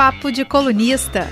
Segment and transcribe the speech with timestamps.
[0.00, 1.28] Papo de Colunista.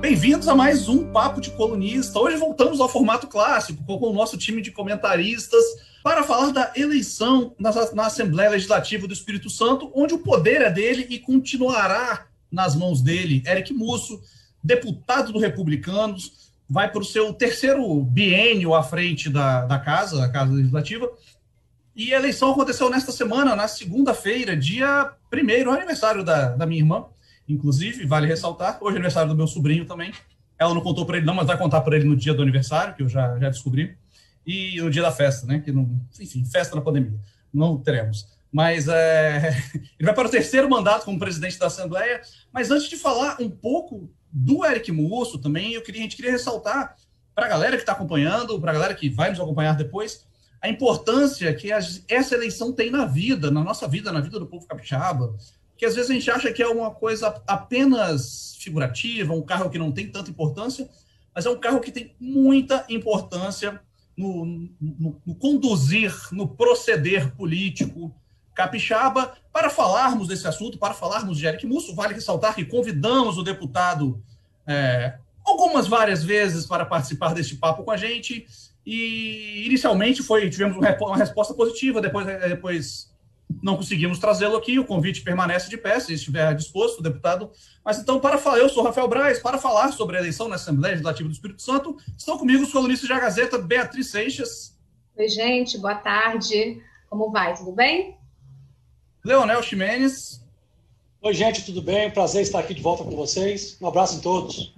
[0.00, 2.16] Bem-vindos a mais um Papo de Colunista.
[2.20, 5.64] Hoje voltamos ao formato clássico, com o nosso time de comentaristas,
[6.04, 7.70] para falar da eleição na,
[8.06, 13.42] Assembleia Legislativa do Espírito Santo, onde o poder é dele e continuará nas mãos dele.
[13.44, 14.20] Eric Musso,
[14.62, 20.28] deputado do Republicanos, vai para o seu terceiro biênio à frente da, da casa, a
[20.28, 21.10] Casa Legislativa.
[21.94, 27.06] E a eleição aconteceu nesta semana, na segunda-feira, dia primeiro, aniversário da, da minha irmã.
[27.48, 30.12] Inclusive, vale ressaltar, hoje é aniversário do meu sobrinho também.
[30.58, 32.94] Ela não contou para ele, não, mas vai contar para ele no dia do aniversário,
[32.94, 33.96] que eu já, já descobri.
[34.46, 35.58] E no dia da festa, né?
[35.58, 37.18] Que não, enfim, festa na pandemia.
[37.52, 38.28] Não teremos.
[38.52, 39.48] Mas é,
[39.98, 42.20] ele vai para o terceiro mandato como presidente da Assembleia.
[42.52, 46.30] Mas antes de falar um pouco do Eric Musso também, eu queria, a gente queria
[46.30, 46.96] ressaltar
[47.34, 50.26] para a galera que está acompanhando, para a galera que vai nos acompanhar depois,
[50.62, 54.66] a importância que essa eleição tem na vida, na nossa vida, na vida do povo
[54.66, 55.34] capixaba,
[55.76, 59.78] que às vezes a gente acha que é uma coisa apenas figurativa, um carro que
[59.78, 60.88] não tem tanta importância,
[61.34, 63.80] mas é um carro que tem muita importância
[64.16, 64.44] no,
[64.78, 68.14] no, no conduzir, no proceder político
[68.54, 69.34] capixaba.
[69.50, 74.22] Para falarmos desse assunto, para falarmos de Eric Musso, vale ressaltar que convidamos o deputado
[74.66, 78.46] é, algumas várias vezes para participar deste papo com a gente.
[78.84, 83.10] E inicialmente foi tivemos uma resposta positiva, depois, depois
[83.62, 87.50] não conseguimos trazê-lo aqui, o convite permanece de pé, se estiver disposto, deputado.
[87.84, 90.92] Mas então, para falar, eu sou Rafael Braz, para falar sobre a eleição na Assembleia
[90.92, 94.78] Legislativa do Espírito Santo, estão comigo os colunistas da Gazeta, Beatriz Seixas.
[95.16, 96.80] Oi, gente, boa tarde.
[97.08, 97.54] Como vai?
[97.56, 98.16] Tudo bem?
[99.24, 100.40] Leonel Ximenes.
[101.20, 102.10] Oi, gente, tudo bem?
[102.10, 103.76] Prazer estar aqui de volta com vocês.
[103.80, 104.74] Um abraço a todos.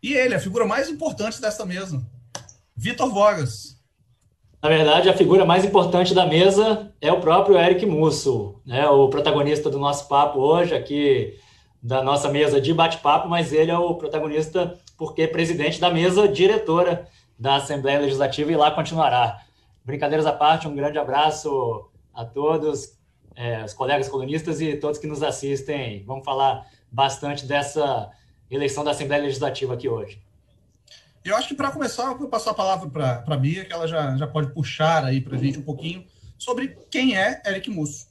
[0.00, 2.06] E ele, a figura mais importante desta mesa,
[2.76, 3.80] Vitor Vogas.
[4.62, 8.86] Na verdade, a figura mais importante da mesa é o próprio Eric Musso, né?
[8.86, 11.38] o protagonista do nosso papo hoje, aqui
[11.82, 16.28] da nossa mesa de bate-papo, mas ele é o protagonista porque é presidente da mesa
[16.28, 19.40] diretora da Assembleia Legislativa e lá continuará.
[19.82, 22.98] Brincadeiras à parte, um grande abraço a todos,
[23.34, 26.04] é, os colegas colunistas e todos que nos assistem.
[26.04, 28.10] Vamos falar bastante dessa
[28.50, 30.25] eleição da Assembleia Legislativa aqui hoje.
[31.26, 33.88] Eu acho que para começar, eu vou passar a palavra para a Bia, que ela
[33.88, 36.04] já, já pode puxar aí para a gente um pouquinho
[36.38, 38.06] sobre quem é Eric Musso.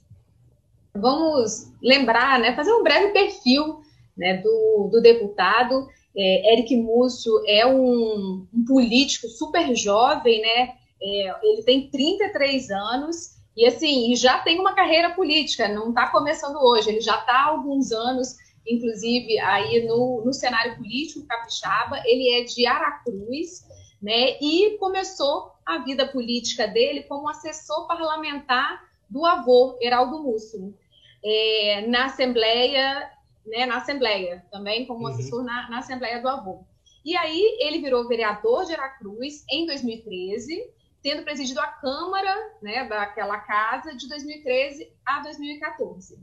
[0.94, 3.80] Vamos lembrar, né, fazer um breve perfil
[4.14, 5.88] né, do, do deputado.
[6.14, 10.74] É, Eric Musso é um, um, político super jovem, né?
[11.02, 16.56] É, ele tem 33 anos e assim, já tem uma carreira política, não está começando
[16.56, 22.02] hoje, ele já está há alguns anos inclusive aí no, no cenário político capixaba.
[22.04, 23.66] Ele é de Aracruz,
[24.00, 24.36] né?
[24.40, 30.74] E começou a vida política dele como assessor parlamentar do avô Heraldo Musso,
[31.24, 33.10] é, na Assembleia,
[33.46, 33.66] né?
[33.66, 35.08] Na Assembleia também como uhum.
[35.08, 36.64] assessor na, na Assembleia do avô.
[37.04, 40.68] E aí ele virou vereador de Aracruz em 2013,
[41.02, 46.18] tendo presidido a Câmara, né, daquela casa de 2013 a 2014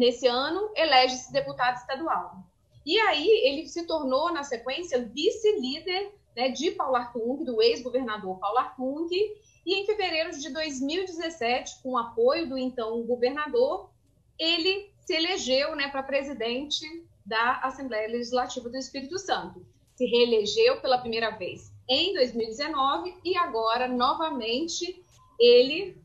[0.00, 2.42] nesse ano, elege-se deputado estadual.
[2.86, 8.58] E aí ele se tornou, na sequência, vice-líder né, de Paulo Artung, do ex-governador Paulo
[8.58, 13.90] Artung, e em fevereiro de 2017, com o apoio do então governador,
[14.38, 16.86] ele se elegeu né, para presidente
[17.24, 19.66] da Assembleia Legislativa do Espírito Santo.
[19.94, 25.04] Se reelegeu pela primeira vez em 2019 e agora, novamente,
[25.38, 25.99] ele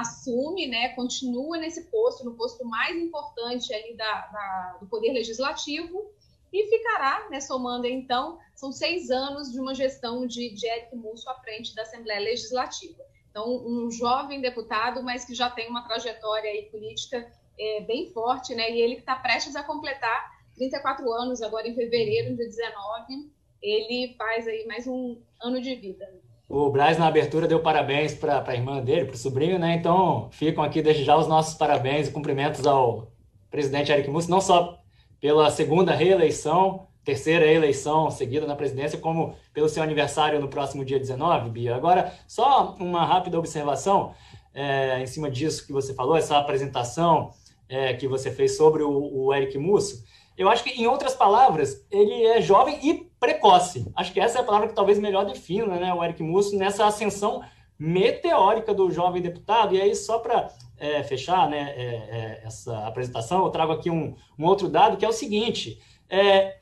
[0.00, 6.10] assume, né, continua nesse posto, no posto mais importante ali da, da, do Poder Legislativo,
[6.52, 11.28] e ficará, né, somando então, são seis anos de uma gestão de, de Eric Musso
[11.28, 13.02] à frente da Assembleia Legislativa.
[13.30, 18.54] Então, um jovem deputado, mas que já tem uma trajetória aí política é, bem forte,
[18.54, 23.30] né, e ele está prestes a completar 34 anos, agora em fevereiro de 19,
[23.62, 26.06] ele faz aí mais um ano de vida.
[26.48, 29.74] O Braz, na abertura, deu parabéns para a irmã dele, para o sobrinho, né?
[29.74, 33.10] Então, ficam aqui desde já os nossos parabéns e cumprimentos ao
[33.50, 34.78] presidente Eric Musso, não só
[35.20, 40.98] pela segunda reeleição, terceira eleição seguida na presidência, como pelo seu aniversário no próximo dia
[40.98, 41.74] 19, Bia.
[41.74, 44.14] Agora, só uma rápida observação
[44.54, 47.30] é, em cima disso que você falou, essa apresentação
[47.68, 50.04] é, que você fez sobre o, o Eric Musso.
[50.36, 53.90] Eu acho que, em outras palavras, ele é jovem e precoce.
[53.94, 56.86] Acho que essa é a palavra que talvez melhor defina né, o Eric Musso nessa
[56.86, 57.42] ascensão
[57.78, 59.74] meteórica do jovem deputado.
[59.74, 60.48] E aí, só para
[60.78, 65.04] é, fechar né, é, é, essa apresentação, eu trago aqui um, um, outro dado que
[65.04, 66.58] é o seguinte: é,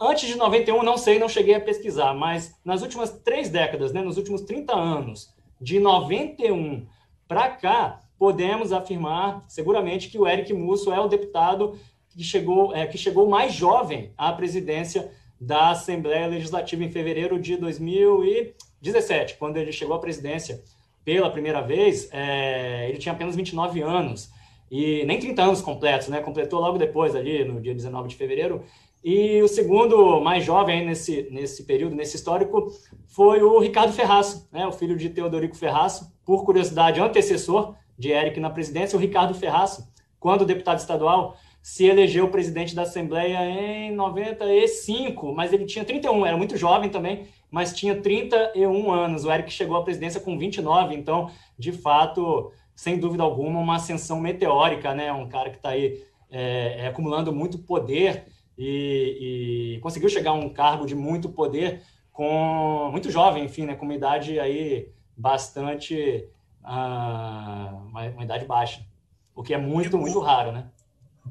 [0.00, 4.00] antes de 91, não sei, não cheguei a pesquisar, mas nas últimas três décadas, né,
[4.02, 6.86] nos últimos 30 anos, de 91
[7.26, 11.78] para cá, podemos afirmar seguramente que o Eric Musso é o deputado
[12.10, 17.56] que chegou, é, que chegou mais jovem à presidência da Assembleia Legislativa em fevereiro de
[17.56, 20.62] 2017, quando ele chegou à presidência
[21.04, 24.30] pela primeira vez, é, ele tinha apenas 29 anos
[24.70, 26.20] e nem 30 anos completos, né?
[26.20, 28.62] Completou logo depois, ali no dia 19 de fevereiro.
[29.02, 32.70] E o segundo mais jovem nesse, nesse período, nesse histórico,
[33.06, 34.66] foi o Ricardo Ferraço, né?
[34.66, 39.88] o filho de Teodorico Ferraço, por curiosidade, antecessor de Eric na presidência, o Ricardo Ferraço,
[40.18, 46.36] quando deputado estadual, se elegeu presidente da Assembleia em 95, mas ele tinha 31, era
[46.36, 49.24] muito jovem também, mas tinha 31 anos.
[49.24, 54.20] O Eric chegou à presidência com 29, então, de fato, sem dúvida alguma, uma ascensão
[54.20, 55.12] meteórica, né?
[55.12, 58.26] Um cara que está aí é, é, acumulando muito poder
[58.56, 61.82] e, e, conseguiu chegar a um cargo de muito poder
[62.12, 63.74] com muito jovem, enfim, né?
[63.74, 66.28] Com uma idade aí bastante
[66.62, 68.86] uh, uma, uma idade baixa,
[69.34, 70.70] o que é muito, muito raro, né?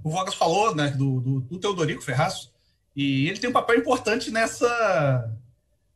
[0.03, 2.51] O Vogas falou né, do, do, do Teodorico Ferraz,
[2.95, 5.31] e ele tem um papel importante nessa,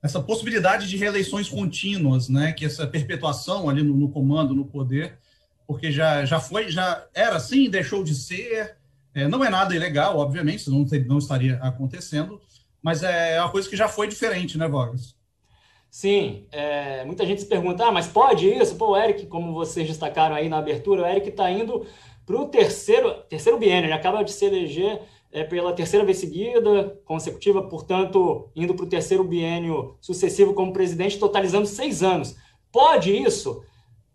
[0.01, 5.17] nessa possibilidade de reeleições contínuas, né, que essa perpetuação ali no, no, comando, no poder,
[5.65, 8.75] porque já, já foi, já era assim, deixou de ser,
[9.13, 12.39] é, não é nada ilegal, obviamente, senão não, estaria acontecendo,
[12.81, 15.15] mas é uma coisa que já foi diferente, né, Vogas?
[15.89, 18.75] Sim, é, muita gente se pergunta, ah, mas pode isso?
[18.75, 21.85] Pô, o Eric, como vocês destacaram aí na abertura, o Eric está indo
[22.25, 23.87] para o terceiro, terceiro biênio.
[23.87, 25.01] Ele acaba de se eleger
[25.31, 31.17] é, pela terceira vez seguida, consecutiva, portanto, indo para o terceiro biênio sucessivo como presidente,
[31.17, 32.35] totalizando seis anos.
[32.71, 33.63] Pode isso?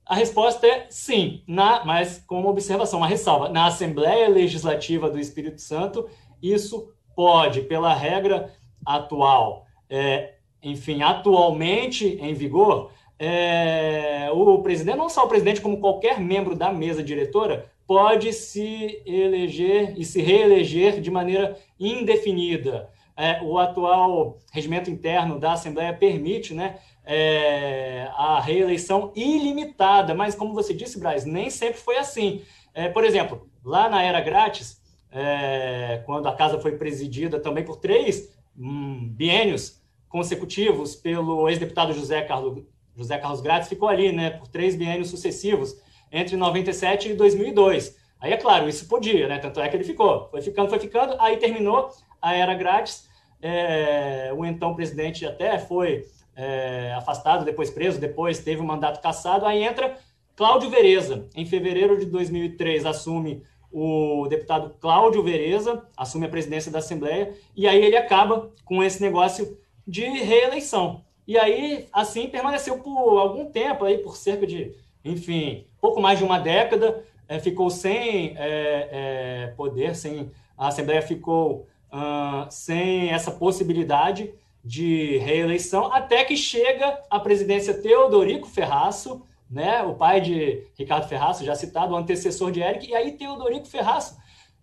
[0.05, 3.49] A resposta é sim, na, mas com uma observação, uma ressalva.
[3.49, 6.09] Na Assembleia Legislativa do Espírito Santo,
[6.41, 8.55] isso pode, pela regra
[8.85, 9.67] atual.
[9.91, 16.55] É, enfim, atualmente em vigor, é, o presidente, não só o presidente, como qualquer membro
[16.55, 22.91] da mesa diretora, pode se eleger e se reeleger de maneira indefinida.
[23.17, 30.53] É, o atual regimento interno da Assembleia permite né, é, a reeleição ilimitada, mas como
[30.53, 32.43] você disse, Braz, nem sempre foi assim.
[32.75, 37.77] É, por exemplo, lá na Era Grátis, é, quando a casa foi presidida também por
[37.77, 44.49] três hum, biênios consecutivos pelo ex-deputado José Carlos, José Carlos Grátis, ficou ali né, por
[44.49, 45.77] três biênios sucessivos
[46.17, 47.97] entre 97 e 2002.
[48.19, 49.39] Aí, é claro, isso podia, né?
[49.39, 50.29] Tanto é que ele ficou.
[50.31, 51.91] Foi ficando, foi ficando, aí terminou
[52.21, 53.07] a era grátis.
[53.43, 59.45] É, o então presidente até foi é, afastado, depois preso, depois teve o mandato cassado.
[59.45, 59.99] Aí entra
[60.35, 61.29] Cláudio Vereza.
[61.37, 67.69] Em fevereiro de 2003, assume o deputado Cláudio Vereza, assume a presidência da Assembleia, e
[67.69, 71.05] aí ele acaba com esse negócio de reeleição.
[71.29, 74.75] E aí, assim, permaneceu por algum tempo, aí por cerca de
[75.07, 81.01] enfim, pouco mais de uma década, é, ficou sem é, é, poder, sem a Assembleia
[81.01, 84.35] ficou uh, sem essa possibilidade
[84.65, 91.45] de reeleição, até que chega a presidência Teodorico Ferraço, né, o pai de Ricardo Ferraço,
[91.45, 94.17] já citado, o antecessor de Eric, e aí Teodorico Ferraço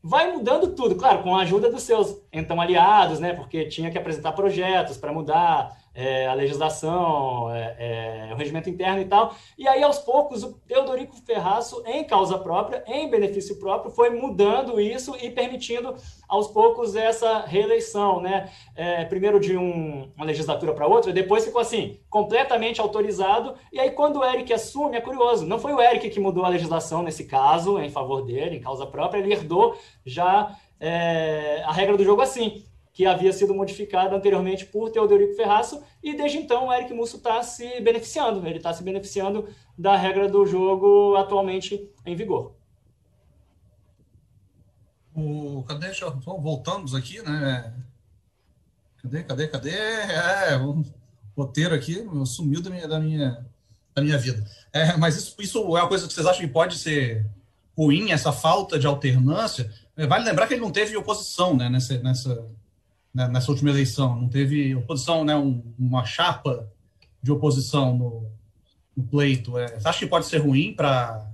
[0.04, 3.98] vai mudando tudo, claro, com a ajuda dos seus então aliados, né, porque tinha que
[3.98, 9.36] apresentar projetos para mudar é, a legislação, é, é, o regimento interno e tal.
[9.58, 14.80] E aí, aos poucos, o Teodorico Ferraço, em causa própria, em benefício próprio, foi mudando
[14.80, 15.96] isso e permitindo,
[16.28, 18.50] aos poucos, essa reeleição, né?
[18.76, 23.56] É, primeiro de um, uma legislatura para outra, depois ficou assim, completamente autorizado.
[23.72, 26.50] E aí, quando o Eric assume, é curioso, não foi o Eric que mudou a
[26.50, 31.96] legislação nesse caso, em favor dele, em causa própria, ele herdou já é, a regra
[31.96, 36.74] do jogo assim que havia sido modificada anteriormente por Teodorico Ferraço, e desde então o
[36.74, 42.16] Eric Musso está se beneficiando, ele está se beneficiando da regra do jogo atualmente em
[42.16, 42.54] vigor.
[45.16, 45.88] O, cadê?
[46.40, 47.74] voltamos aqui, né?
[49.02, 49.72] Cadê, cadê, cadê?
[49.72, 50.84] É, o
[51.36, 53.46] roteiro aqui sumiu da minha, da minha,
[53.94, 54.46] da minha vida.
[54.72, 57.26] É, mas isso, isso é uma coisa que vocês acham que pode ser
[57.76, 59.72] ruim, essa falta de alternância?
[59.96, 62.48] Vale lembrar que ele não teve oposição né, nessa, nessa,
[63.14, 64.20] né, nessa última eleição.
[64.20, 66.68] Não teve oposição, né, um, uma chapa
[67.22, 68.28] de oposição no,
[68.96, 69.58] no pleito.
[69.58, 71.26] É, acha que pode ser ruim para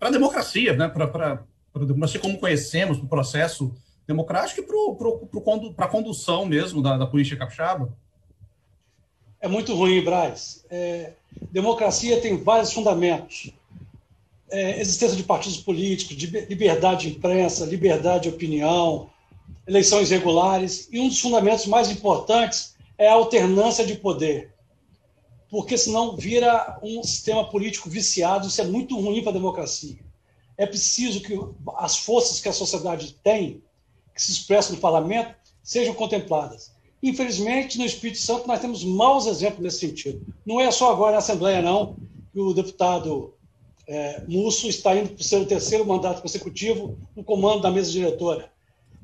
[0.00, 1.44] a democracia, né, para
[1.74, 3.74] a democracia como conhecemos, para o processo
[4.06, 7.92] democrático e para a condução mesmo da, da política capixaba?
[9.40, 10.64] É muito ruim, Braz.
[10.70, 11.12] É,
[11.50, 13.52] democracia tem vários fundamentos.
[14.50, 19.10] É, existência de partidos políticos, de liberdade de imprensa, liberdade de opinião,
[19.66, 24.54] eleições regulares, e um dos fundamentos mais importantes é a alternância de poder.
[25.48, 29.96] porque senão vira um sistema político viciado, isso é muito ruim para a democracia.
[30.56, 31.38] É preciso que
[31.76, 33.62] as forças que a sociedade tem,
[34.14, 36.72] que se expressam no parlamento, sejam contempladas.
[37.02, 40.26] Infelizmente, no Espírito Santo, nós temos maus exemplos nesse sentido.
[40.44, 41.96] Não é só agora na Assembleia, não,
[42.32, 43.34] que o deputado
[43.86, 48.50] é, Musso está indo para o seu terceiro mandato consecutivo no comando da mesa diretora.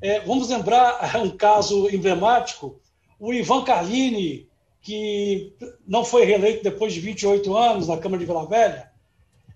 [0.03, 2.77] É, vamos lembrar um caso emblemático,
[3.17, 4.49] o Ivan Carlini,
[4.81, 5.53] que
[5.87, 8.91] não foi reeleito depois de 28 anos na Câmara de Vila Velha,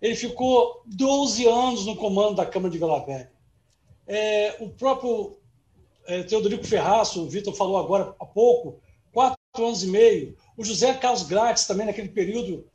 [0.01, 3.29] ele ficou 12 anos no comando da Câmara de Vila Velha.
[4.07, 5.37] É, o próprio
[6.05, 8.79] é, Teodorico Ferraço, o Vitor falou agora há pouco,
[9.11, 10.37] quatro anos e meio.
[10.55, 12.65] O José Carlos Grátis, também naquele período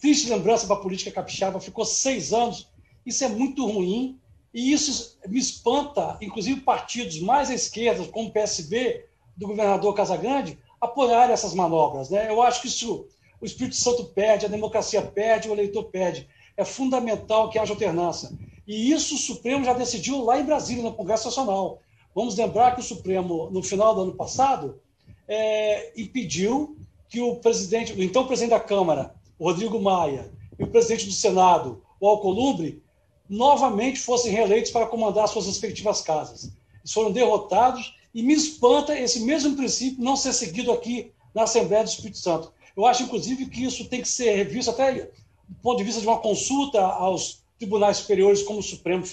[0.00, 2.66] triste lembrança para a política capixaba, ficou seis anos.
[3.04, 4.18] Isso é muito ruim
[4.52, 10.58] e isso me espanta, inclusive partidos mais à esquerda, como o PSB, do governador Casagrande,
[10.80, 12.10] apoiar essas manobras.
[12.10, 12.28] Né?
[12.28, 13.06] Eu acho que isso
[13.40, 16.28] o Espírito Santo perde, a democracia perde, o eleitor perde.
[16.56, 18.30] É fundamental que haja alternância.
[18.66, 21.80] E isso o Supremo já decidiu lá em Brasília, no Congresso Nacional.
[22.14, 24.78] Vamos lembrar que o Supremo, no final do ano passado,
[25.26, 26.76] é, impediu
[27.08, 31.82] que o presidente, o então presidente da Câmara, Rodrigo Maia, e o presidente do Senado,
[31.98, 32.82] o Alcolumbre,
[33.30, 36.50] novamente fossem reeleitos para comandar suas respectivas casas.
[36.80, 41.84] Eles foram derrotados e me espanta esse mesmo princípio não ser seguido aqui na Assembleia
[41.84, 42.52] do Espírito Santo.
[42.76, 45.10] Eu acho, inclusive, que isso tem que ser revisto até
[45.48, 49.04] do ponto de vista de uma consulta aos tribunais superiores, como o Supremo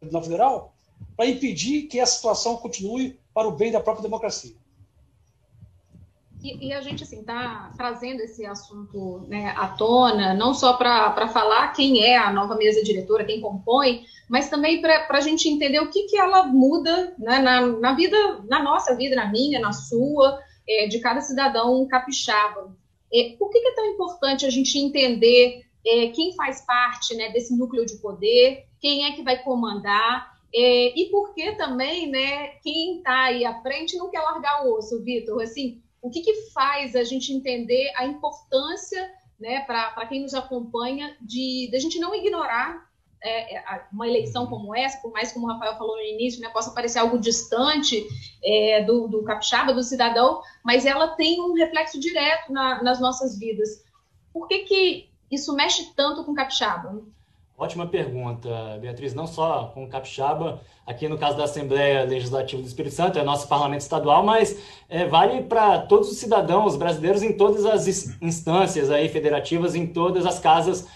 [0.00, 0.74] Tribunal Federal,
[1.16, 4.54] para impedir que essa situação continue para o bem da própria democracia.
[6.44, 11.26] E, e, a gente assim está trazendo esse assunto né, à tona, não só para
[11.28, 15.80] falar quem é a nova mesa diretora, quem compõe, mas também para a gente entender
[15.80, 19.72] o que, que ela muda né, na, na vida, na nossa vida, na minha, na
[19.72, 22.76] sua, é, de cada cidadão capixaba.
[23.10, 27.30] É, por que, que, é tão importante a gente entender é, quem faz parte né,
[27.30, 32.48] desse núcleo de poder, quem é que vai comandar, é, e por que também, né,
[32.62, 35.42] quem está aí à frente não quer largar o osso, Vitor?
[35.42, 41.16] Assim, o que, que faz a gente entender a importância, né, para quem nos acompanha,
[41.18, 42.86] de, de a gente não ignorar
[43.22, 46.50] é, é uma eleição como essa, por mais como o Rafael falou no início, né,
[46.50, 48.06] possa parecer algo distante
[48.44, 53.38] é, do, do capixaba, do cidadão, mas ela tem um reflexo direto na, nas nossas
[53.38, 53.82] vidas.
[54.30, 57.02] Por que, que isso mexe tanto com o capixaba?
[57.56, 58.48] Ótima pergunta,
[58.80, 59.14] Beatriz.
[59.14, 63.22] Não só com o Capixaba, aqui no caso da Assembleia Legislativa do Espírito Santo, é
[63.22, 67.86] nosso parlamento estadual, mas é, vale para todos os cidadãos brasileiros em todas as
[68.20, 70.88] instâncias aí federativas, em todas as casas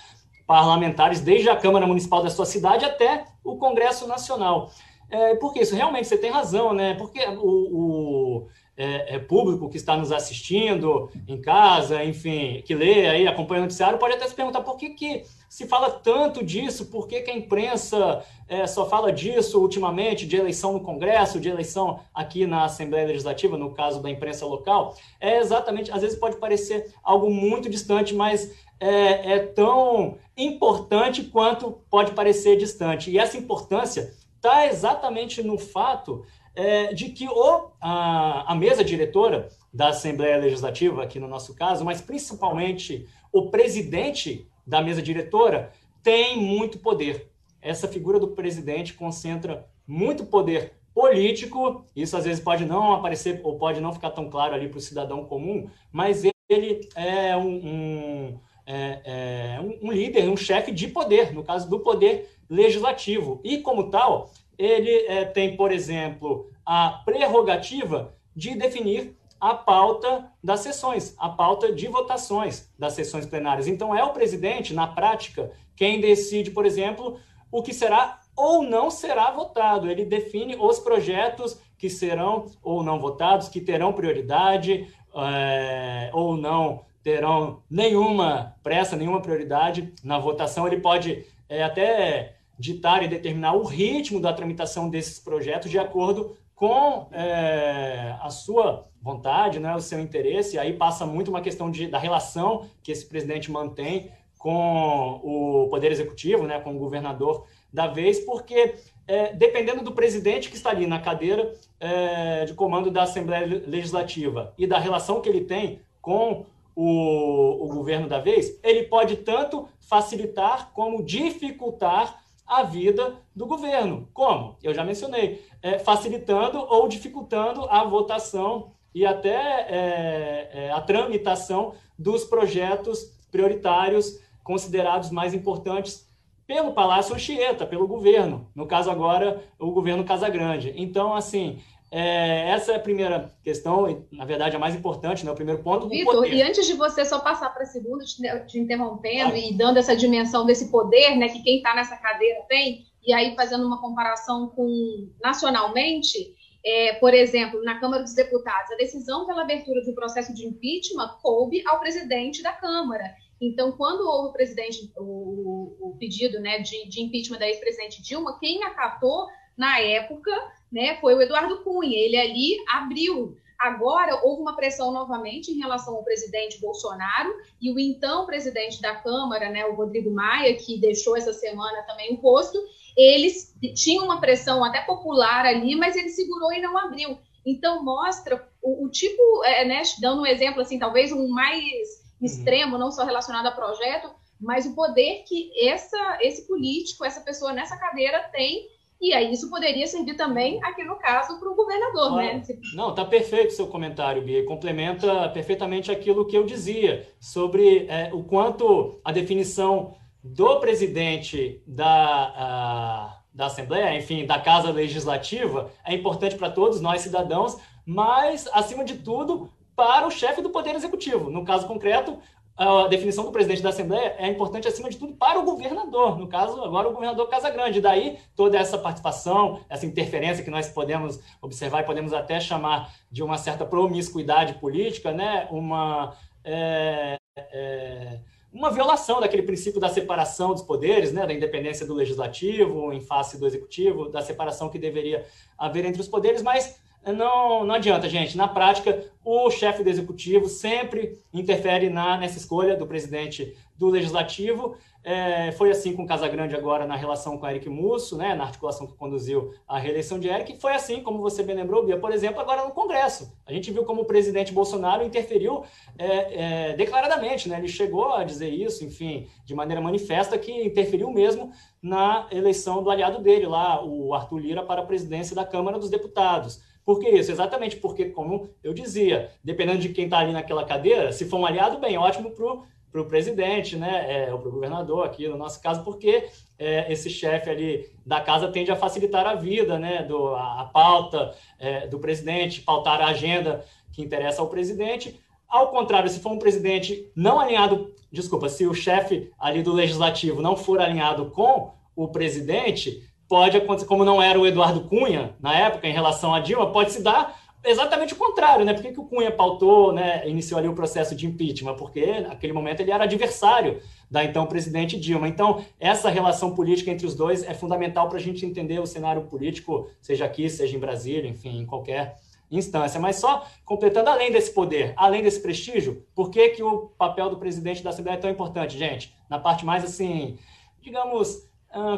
[0.48, 4.70] parlamentares, desde a Câmara Municipal da sua cidade até o Congresso Nacional.
[5.10, 6.94] É, porque isso, realmente, você tem razão, né?
[6.94, 8.48] Porque o, o
[8.78, 13.64] é, é, público que está nos assistindo em casa, enfim, que lê aí, acompanha o
[13.64, 17.30] noticiário, pode até se perguntar por que, que se fala tanto disso, por que, que
[17.32, 22.66] a imprensa é, só fala disso ultimamente, de eleição no Congresso, de eleição aqui na
[22.66, 24.94] Assembleia Legislativa, no caso da imprensa local.
[25.20, 31.72] É exatamente, às vezes pode parecer algo muito distante, mas é, é tão importante quanto
[31.90, 33.10] pode parecer distante.
[33.10, 36.24] E essa importância está exatamente no fato
[36.58, 41.84] é, de que o, a, a mesa diretora da Assembleia Legislativa, aqui no nosso caso,
[41.84, 45.70] mas principalmente o presidente da mesa diretora,
[46.02, 47.30] tem muito poder.
[47.62, 53.56] Essa figura do presidente concentra muito poder político, isso às vezes pode não aparecer ou
[53.56, 58.40] pode não ficar tão claro ali para o cidadão comum, mas ele é um, um,
[58.66, 63.40] é, é um, um líder, um chefe de poder, no caso do poder legislativo.
[63.44, 70.60] E, como tal, ele é, tem, por exemplo, a prerrogativa de definir a pauta das
[70.60, 73.68] sessões, a pauta de votações das sessões plenárias.
[73.68, 77.20] Então, é o presidente, na prática, quem decide, por exemplo,
[77.52, 79.90] o que será ou não será votado.
[79.90, 86.84] Ele define os projetos que serão ou não votados, que terão prioridade é, ou não
[87.02, 90.66] terão nenhuma pressa, nenhuma prioridade na votação.
[90.66, 96.36] Ele pode é, até ditar e determinar o ritmo da tramitação desses projetos de acordo
[96.54, 100.58] com é, a sua vontade, né, o seu interesse.
[100.58, 105.92] Aí passa muito uma questão de, da relação que esse presidente mantém com o poder
[105.92, 108.74] executivo, né, com o governador da vez, porque
[109.06, 114.52] é, dependendo do presidente que está ali na cadeira é, de comando da Assembleia Legislativa
[114.58, 119.68] e da relação que ele tem com o, o governo da vez, ele pode tanto
[119.80, 124.08] facilitar como dificultar a vida do governo.
[124.14, 124.56] Como?
[124.62, 131.74] Eu já mencionei, é, facilitando ou dificultando a votação e até é, é, a tramitação
[131.98, 136.08] dos projetos prioritários considerados mais importantes
[136.46, 140.72] pelo Palácio Anchieta, pelo governo, no caso agora o governo Casagrande.
[140.74, 141.58] Então, assim,
[141.90, 145.62] é, essa é a primeira questão, e, na verdade a mais importante, né, o primeiro
[145.62, 145.88] ponto.
[145.88, 149.38] Vitor, e antes de você só passar para a segunda, te, te interrompendo ah.
[149.38, 153.34] e dando essa dimensão desse poder né, que quem está nessa cadeira tem, e aí
[153.34, 159.42] fazendo uma comparação com nacionalmente, é, por exemplo, na Câmara dos Deputados, a decisão pela
[159.42, 163.04] abertura de um processo de impeachment coube ao presidente da Câmara.
[163.40, 168.38] Então, quando houve o presidente o, o pedido né, de, de impeachment da ex-presidente Dilma,
[168.38, 169.26] quem acatou
[169.56, 170.30] na época
[170.70, 171.98] né, foi o Eduardo Cunha.
[171.98, 173.36] Ele ali abriu.
[173.58, 178.94] Agora houve uma pressão novamente em relação ao presidente Bolsonaro e o então presidente da
[178.94, 182.56] Câmara, né, o Rodrigo Maia, que deixou essa semana também o posto,
[182.96, 187.18] eles tinham uma pressão até popular ali, mas ele segurou e não abriu.
[187.44, 192.26] Então mostra o, o tipo, é, né, dando um exemplo assim, talvez um mais uhum.
[192.26, 194.10] extremo, não só relacionado a projeto,
[194.40, 198.68] mas o poder que essa, esse político, essa pessoa nessa cadeira tem
[199.00, 202.42] e aí isso poderia servir também, aqui no caso, para o governador, né?
[202.74, 204.44] Não, tá perfeito o seu comentário, Bia.
[204.44, 213.22] Complementa perfeitamente aquilo que eu dizia sobre é, o quanto a definição do presidente da,
[213.32, 218.96] da Assembleia, enfim, da Casa Legislativa, é importante para todos nós cidadãos, mas, acima de
[218.96, 221.30] tudo, para o chefe do Poder Executivo.
[221.30, 222.18] No caso concreto,
[222.58, 226.18] a definição do presidente da Assembleia é importante, acima de tudo, para o governador.
[226.18, 227.80] No caso, agora, o governador Casagrande.
[227.80, 233.22] Daí, toda essa participação, essa interferência que nós podemos observar e podemos até chamar de
[233.22, 235.46] uma certa promiscuidade política, né?
[235.52, 238.18] uma, é, é,
[238.52, 241.24] uma violação daquele princípio da separação dos poderes, né?
[241.24, 245.24] da independência do legislativo em face do executivo, da separação que deveria
[245.56, 246.76] haver entre os poderes, mas
[247.12, 248.36] não, não adianta, gente.
[248.36, 254.76] Na prática, o chefe do executivo sempre interfere na, nessa escolha do presidente do legislativo.
[255.04, 258.94] É, foi assim com Casagrande agora na relação com Eric Musso, né, na articulação que
[258.94, 260.60] conduziu à reeleição de Eric.
[260.60, 263.32] Foi assim, como você bem lembrou, Bia, por exemplo, agora no Congresso.
[263.46, 265.64] A gente viu como o presidente Bolsonaro interferiu
[265.96, 267.48] é, é, declaradamente.
[267.48, 272.82] Né, ele chegou a dizer isso, enfim, de maneira manifesta, que interferiu mesmo na eleição
[272.82, 276.60] do aliado dele lá, o Arthur Lira, para a presidência da Câmara dos Deputados.
[276.88, 277.30] Por que isso?
[277.30, 281.44] Exatamente porque, como eu dizia, dependendo de quem está ali naquela cadeira, se for um
[281.44, 285.60] aliado, bem, ótimo para o presidente, né, é, ou para o governador aqui no nosso
[285.60, 290.28] caso, porque é, esse chefe ali da casa tende a facilitar a vida, né, do,
[290.28, 295.20] a, a pauta é, do presidente, pautar a agenda que interessa ao presidente.
[295.46, 300.40] Ao contrário, se for um presidente não alinhado, desculpa, se o chefe ali do legislativo
[300.40, 305.54] não for alinhado com o presidente, pode acontecer, como não era o Eduardo Cunha na
[305.54, 308.72] época em relação a Dilma, pode se dar exatamente o contrário, né?
[308.72, 311.74] Por que, que o Cunha pautou, né, iniciou ali o processo de impeachment?
[311.74, 315.28] Porque naquele momento ele era adversário da então presidente Dilma.
[315.28, 319.22] Então, essa relação política entre os dois é fundamental para a gente entender o cenário
[319.22, 322.16] político, seja aqui, seja em Brasília, enfim, em qualquer
[322.50, 322.98] instância.
[322.98, 327.36] Mas só completando, além desse poder, além desse prestígio, por que, que o papel do
[327.36, 329.14] presidente da Assembleia é tão importante, gente?
[329.28, 330.38] Na parte mais, assim,
[330.80, 331.47] digamos,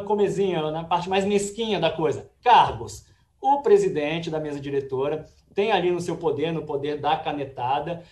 [0.05, 3.05] comezinha, na parte mais mesquinha da coisa, cargos.
[3.41, 8.03] O presidente da mesa diretora tem ali no seu poder, no poder da canetada,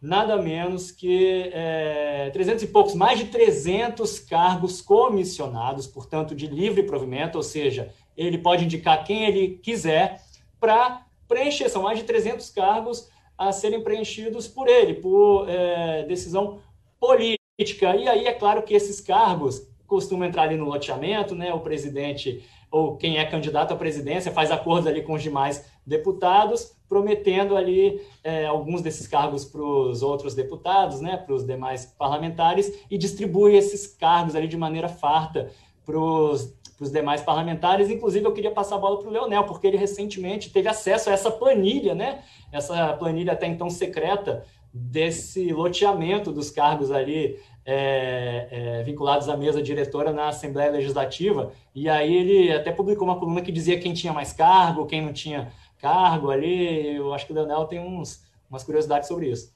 [0.00, 6.82] nada menos que é, 300 e poucos, mais de 300 cargos comissionados, portanto, de livre
[6.82, 10.22] provimento, ou seja, ele pode indicar quem ele quiser
[10.60, 11.68] para preencher.
[11.68, 16.60] São mais de 300 cargos a serem preenchidos por ele, por é, decisão
[16.98, 17.94] política.
[17.96, 21.52] E aí é claro que esses cargos costuma entrar ali no loteamento, né?
[21.52, 26.76] O presidente ou quem é candidato à presidência faz acordo ali com os demais deputados,
[26.88, 31.16] prometendo ali é, alguns desses cargos para os outros deputados, né?
[31.16, 35.50] Para os demais parlamentares e distribui esses cargos ali de maneira farta
[35.84, 37.88] para os demais parlamentares.
[37.88, 41.12] Inclusive, eu queria passar a bola para o Leonel, porque ele recentemente teve acesso a
[41.12, 42.22] essa planilha, né?
[42.52, 49.60] Essa planilha até então secreta desse loteamento dos cargos ali é, é, vinculados à mesa
[49.60, 54.12] diretora na Assembleia Legislativa, e aí ele até publicou uma coluna que dizia quem tinha
[54.12, 56.94] mais cargo, quem não tinha cargo ali.
[56.94, 59.52] Eu acho que o Daniel tem uns, umas curiosidades sobre isso.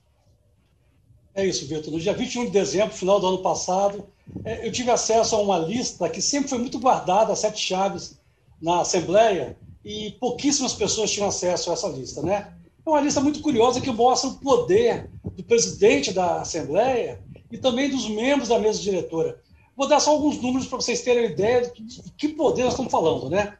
[1.32, 1.92] É isso, Vitor.
[1.92, 4.08] No dia 21 de dezembro, final do ano passado,
[4.44, 8.18] é, eu tive acesso a uma lista que sempre foi muito guardada, sete chaves,
[8.60, 12.52] na Assembleia, e pouquíssimas pessoas tinham acesso a essa lista, né?
[12.84, 17.90] É uma lista muito curiosa que mostra o poder do presidente da Assembleia e também
[17.90, 19.40] dos membros da mesa diretora.
[19.76, 22.64] Vou dar só alguns números para vocês terem uma ideia de que, de que poder
[22.64, 23.56] nós estamos falando, né?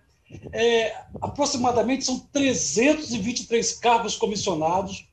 [0.52, 5.08] É, aproximadamente são 323 cargos comissionados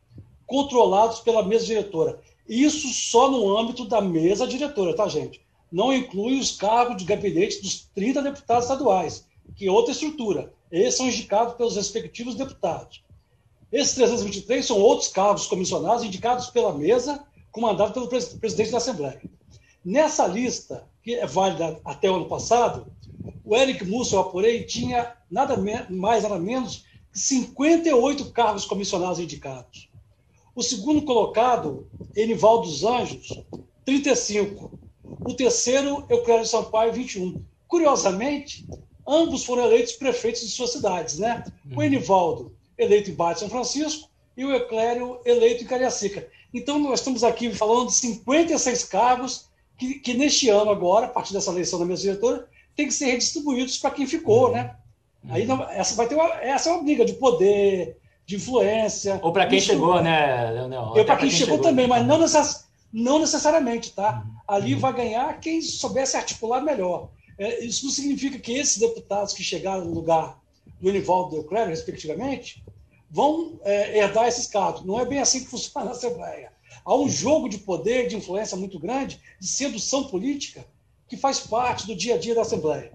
[0.45, 2.19] controlados pela mesa diretora.
[2.47, 5.41] Isso só no âmbito da mesa diretora, tá, gente?
[5.71, 10.53] Não inclui os cargos de gabinete dos 30 deputados estaduais, que é outra estrutura.
[10.71, 13.03] Esses são indicados pelos respectivos deputados.
[13.71, 17.25] Esses 323 são outros cargos comissionados indicados pela mesa,
[17.57, 19.19] comandados pelo presidente da Assembleia.
[19.83, 22.85] Nessa lista, que é válida até o ano passado,
[23.43, 25.57] o Eric Musso, eu apurei, tinha nada
[25.89, 29.89] mais, nada menos que 58 cargos comissionados indicados.
[30.55, 33.43] O segundo colocado, Enivaldo dos Anjos,
[33.83, 34.77] 35.
[35.03, 37.43] O terceiro, Euclério Sampaio, 21.
[37.67, 38.67] Curiosamente,
[39.07, 41.43] ambos foram eleitos prefeitos de suas cidades, né?
[41.75, 46.27] O Enivaldo, eleito em Bairro de São Francisco, e o Euclério, eleito em Cariacica.
[46.53, 51.33] Então, nós estamos aqui falando de 56 cargos que, que neste ano agora, a partir
[51.33, 54.75] dessa eleição da mesa diretora, tem que ser redistribuídos para quem ficou, né?
[55.29, 59.19] Aí não, essa vai ter uma, essa é uma briga de poder, de influência.
[59.21, 60.93] Ou para quem chegou, né, Leonel?
[61.05, 64.23] Para quem, quem, chegou, chegou também, mas não, necess, não necessariamente, tá?
[64.25, 64.35] Uhum.
[64.47, 64.79] Ali uhum.
[64.79, 67.09] vai ganhar quem soubesse articular melhor.
[67.37, 70.39] É, isso não significa que esses deputados que chegaram no lugar
[70.79, 72.63] do Enivaldo e do Euclério, respectivamente,
[73.09, 74.83] vão é, herdar esses cargos.
[74.83, 76.51] Não é bem assim que funciona na Assembleia.
[76.83, 80.65] Há um jogo de poder, de influência muito grande, de sedução política,
[81.07, 82.91] que faz parte do dia a dia da Assembleia.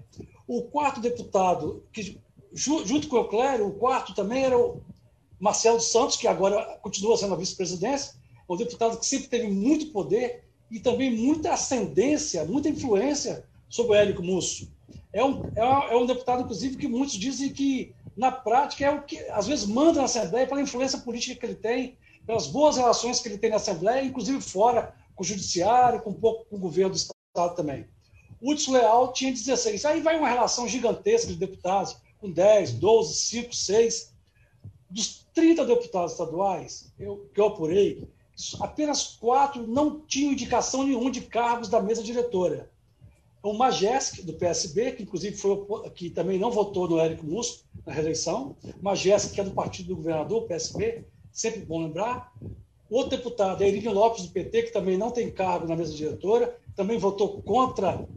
[0.47, 2.19] O quarto deputado, que
[2.53, 4.81] junto com o Euclério, o quarto também era o
[5.39, 8.13] Marcelo Santos, que agora continua sendo a vice-presidência,
[8.47, 13.95] um deputado que sempre teve muito poder e também muita ascendência, muita influência sobre o
[13.95, 14.71] Érico Musso.
[15.11, 19.17] É um, é um deputado, inclusive, que muitos dizem que, na prática, é o que
[19.29, 23.27] às vezes manda na Assembleia pela influência política que ele tem, pelas boas relações que
[23.27, 26.91] ele tem na Assembleia, inclusive fora com o Judiciário, com um pouco com o governo
[26.91, 27.87] do Estado também.
[28.41, 29.85] Hudson Leal tinha 16.
[29.85, 34.13] Aí vai uma relação gigantesca de deputados, com 10, 12, 5, 6.
[34.89, 38.07] Dos 30 deputados estaduais eu, que eu apurei,
[38.59, 42.69] apenas quatro não tinham indicação nenhuma de cargos da mesa diretora.
[43.43, 47.91] O Majesk, do PSB, que inclusive foi que também não votou no Érico Musso na
[47.91, 48.55] reeleição.
[48.81, 52.31] Majesk, que é do partido do governador, PSB, sempre bom lembrar.
[52.89, 56.97] Outro deputado é Lopes, do PT, que também não tem cargo na mesa diretora, também
[56.97, 58.07] votou contra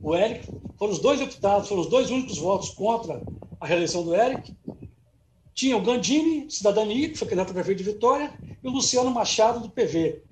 [0.00, 0.48] o Eric.
[0.78, 3.22] Foram os dois deputados, foram os dois únicos votos contra
[3.60, 4.56] a reeleição do Eric.
[5.52, 9.60] Tinha o Gandini, Cidadania, que foi candidato a prefeito de Vitória, e o Luciano Machado,
[9.60, 10.22] do PV.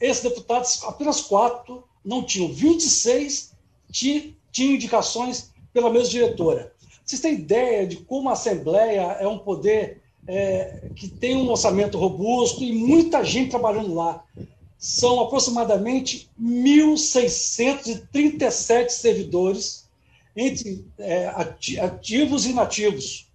[0.00, 2.52] Esses deputados, apenas quatro, não tinham.
[2.52, 3.51] 26
[3.92, 6.72] tinham indicações pela mesa diretora.
[7.04, 11.98] Vocês têm ideia de como a Assembleia é um poder é, que tem um orçamento
[11.98, 14.24] robusto e muita gente trabalhando lá
[14.78, 19.86] são aproximadamente 1.637 servidores,
[20.34, 21.26] entre é,
[21.80, 23.28] ativos e inativos.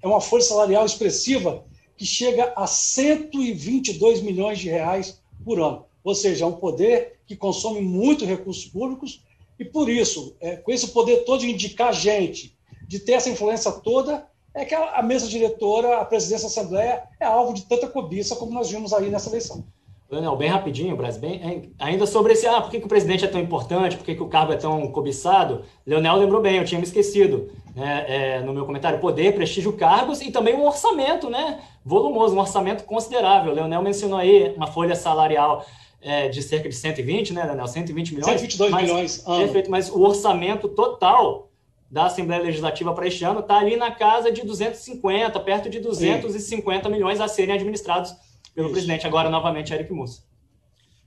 [0.00, 1.64] É uma folha salarial expressiva
[1.96, 5.84] que chega a 122 milhões de reais por ano.
[6.02, 9.22] Ou seja, é um poder que consome muito recursos públicos
[9.58, 13.70] e, por isso, é, com esse poder todo de indicar gente, de ter essa influência
[13.70, 17.88] toda, é que a, a mesa diretora, a presidência da Assembleia, é alvo de tanta
[17.88, 19.64] cobiça como nós vimos aí nessa eleição.
[20.10, 23.28] Leonel, bem rapidinho, Brasil, bem, ainda sobre esse, ah, por que, que o presidente é
[23.28, 26.78] tão importante, por que, que o cargo é tão cobiçado, Leonel lembrou bem, eu tinha
[26.78, 31.60] me esquecido, né, é, no meu comentário, poder, prestígio, cargos e também um orçamento, né,
[31.84, 33.52] volumoso, um orçamento considerável.
[33.52, 35.64] Leonel mencionou aí uma folha salarial
[36.04, 38.26] é, de cerca de 120, né, Leonel, 120 milhões.
[38.26, 39.24] 122 mas, milhões.
[39.26, 39.38] Ah.
[39.38, 41.50] Perfeito, mas o orçamento total
[41.90, 46.84] da Assembleia Legislativa para este ano está ali na casa de 250, perto de 250
[46.84, 46.92] Sim.
[46.92, 48.14] milhões a serem administrados
[48.54, 48.74] pelo Isso.
[48.74, 50.22] presidente, agora novamente Eric Mussa.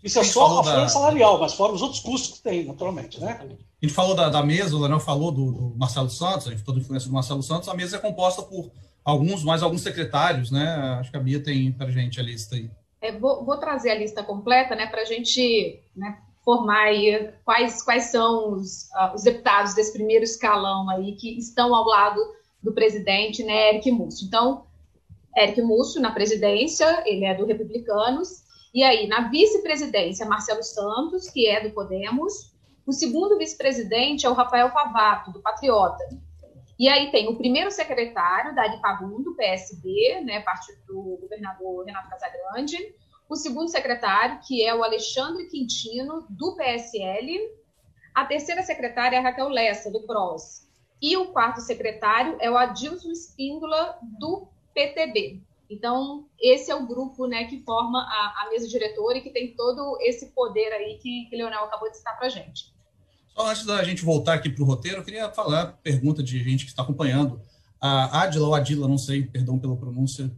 [0.03, 0.89] Isso é só a folha da...
[0.89, 3.39] salarial, mas fora os outros custos que tem, naturalmente, né?
[3.41, 6.63] A gente falou da, da mesa, o Leonel falou do, do, Marcelo Santos, a gente
[6.63, 8.71] toda a influência do Marcelo Santos, a mesa é composta por
[9.03, 10.67] alguns, mais alguns secretários, né?
[10.99, 12.69] Acho que a Bia tem para gente a lista aí.
[13.01, 17.83] É, vou, vou, trazer a lista completa, né, para a gente né, formar aí quais,
[17.83, 22.19] quais são os, uh, os deputados desse primeiro escalão aí que estão ao lado
[22.61, 24.25] do presidente, né, Eric Musso.
[24.25, 24.65] Então,
[25.35, 28.43] Eric Múcio na presidência, ele é do Republicanos.
[28.73, 32.51] E aí, na vice-presidência, Marcelo Santos, que é do Podemos.
[32.85, 36.03] O segundo vice-presidente é o Rafael Favato, do Patriota.
[36.79, 42.09] E aí tem o primeiro secretário, Dari Pagum, do PSB, né, partido do governador Renato
[42.09, 42.77] Casagrande.
[43.27, 47.51] O segundo secretário, que é o Alexandre Quintino, do PSL.
[48.13, 50.67] A terceira secretária é a Raquel Lessa, do PROS.
[51.01, 55.41] E o quarto secretário é o Adilson Espíndola, do PTB.
[55.69, 59.53] Então, esse é o grupo né, que forma a, a mesa diretora e que tem
[59.55, 62.73] todo esse poder aí que, que Leonel acabou de citar para a gente.
[63.37, 66.65] Só antes da gente voltar aqui para o roteiro, eu queria falar, pergunta de gente
[66.65, 67.39] que está acompanhando.
[67.79, 70.31] A Adila ou Adila, não sei, perdão pela pronúncia,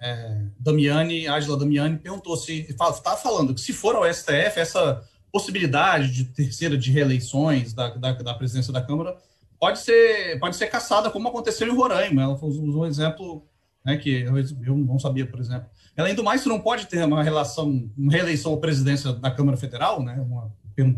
[0.00, 6.10] é, Damiani, Ágila Damiani, perguntou se está falando que se for ao STF, essa possibilidade
[6.10, 9.18] de terceira de reeleições da, da, da, presidência da Câmara
[9.60, 12.22] pode ser, pode ser caçada, como aconteceu em Roraima.
[12.22, 13.46] Ela usou um exemplo
[13.84, 14.22] né, que
[14.64, 15.68] eu, não sabia, por exemplo.
[15.94, 19.58] Além do mais, você não pode ter uma relação, uma reeleição à presidência da Câmara
[19.58, 20.94] Federal, né, uma, uma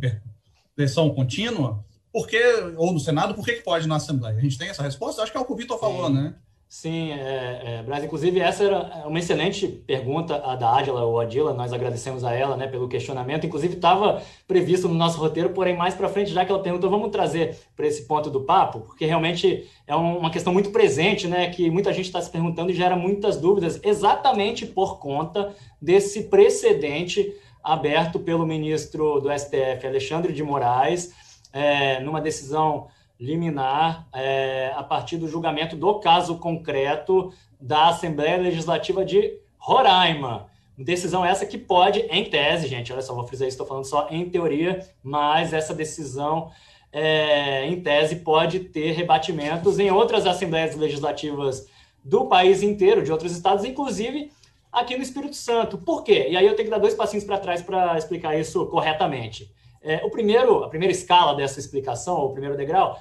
[0.78, 2.40] eleição contínua, porque,
[2.76, 4.36] ou no Senado, por que, que pode na Assembleia?
[4.36, 5.22] A gente tem essa resposta?
[5.22, 6.34] Acho que é o que o Vitor falou, né?
[6.70, 11.54] Sim, é, é, Braz, inclusive essa era uma excelente pergunta a da Adila ou Adila,
[11.54, 15.94] nós agradecemos a ela né, pelo questionamento, inclusive estava previsto no nosso roteiro, porém mais
[15.94, 19.66] para frente, já que ela perguntou, vamos trazer para esse ponto do papo, porque realmente
[19.86, 23.38] é uma questão muito presente, né, que muita gente está se perguntando e gera muitas
[23.38, 27.34] dúvidas, exatamente por conta desse precedente
[27.68, 31.12] aberto pelo ministro do STF, Alexandre de Moraes,
[31.52, 32.88] é, numa decisão
[33.20, 40.46] liminar é, a partir do julgamento do caso concreto da Assembleia Legislativa de Roraima.
[40.78, 44.06] Decisão essa que pode, em tese, gente, olha só, vou frisar isso, estou falando só
[44.10, 46.50] em teoria, mas essa decisão,
[46.90, 51.66] é, em tese, pode ter rebatimentos em outras assembleias legislativas
[52.02, 54.30] do país inteiro, de outros estados, inclusive
[54.72, 55.78] aqui no Espírito Santo.
[55.78, 56.28] Por quê?
[56.30, 59.52] E aí eu tenho que dar dois passinhos para trás para explicar isso corretamente.
[59.82, 62.98] É, o primeiro, a primeira escala dessa explicação, o primeiro degrau,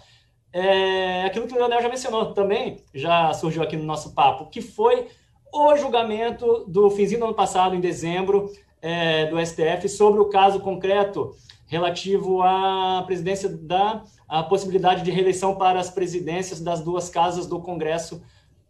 [0.54, 4.62] é aquilo que o Leonel já mencionou também, já surgiu aqui no nosso papo, que
[4.62, 5.08] foi
[5.54, 8.52] o julgamento do finzinho do ano passado, em dezembro,
[8.82, 15.56] é, do STF, sobre o caso concreto relativo à presidência da a possibilidade de reeleição
[15.56, 18.22] para as presidências das duas casas do Congresso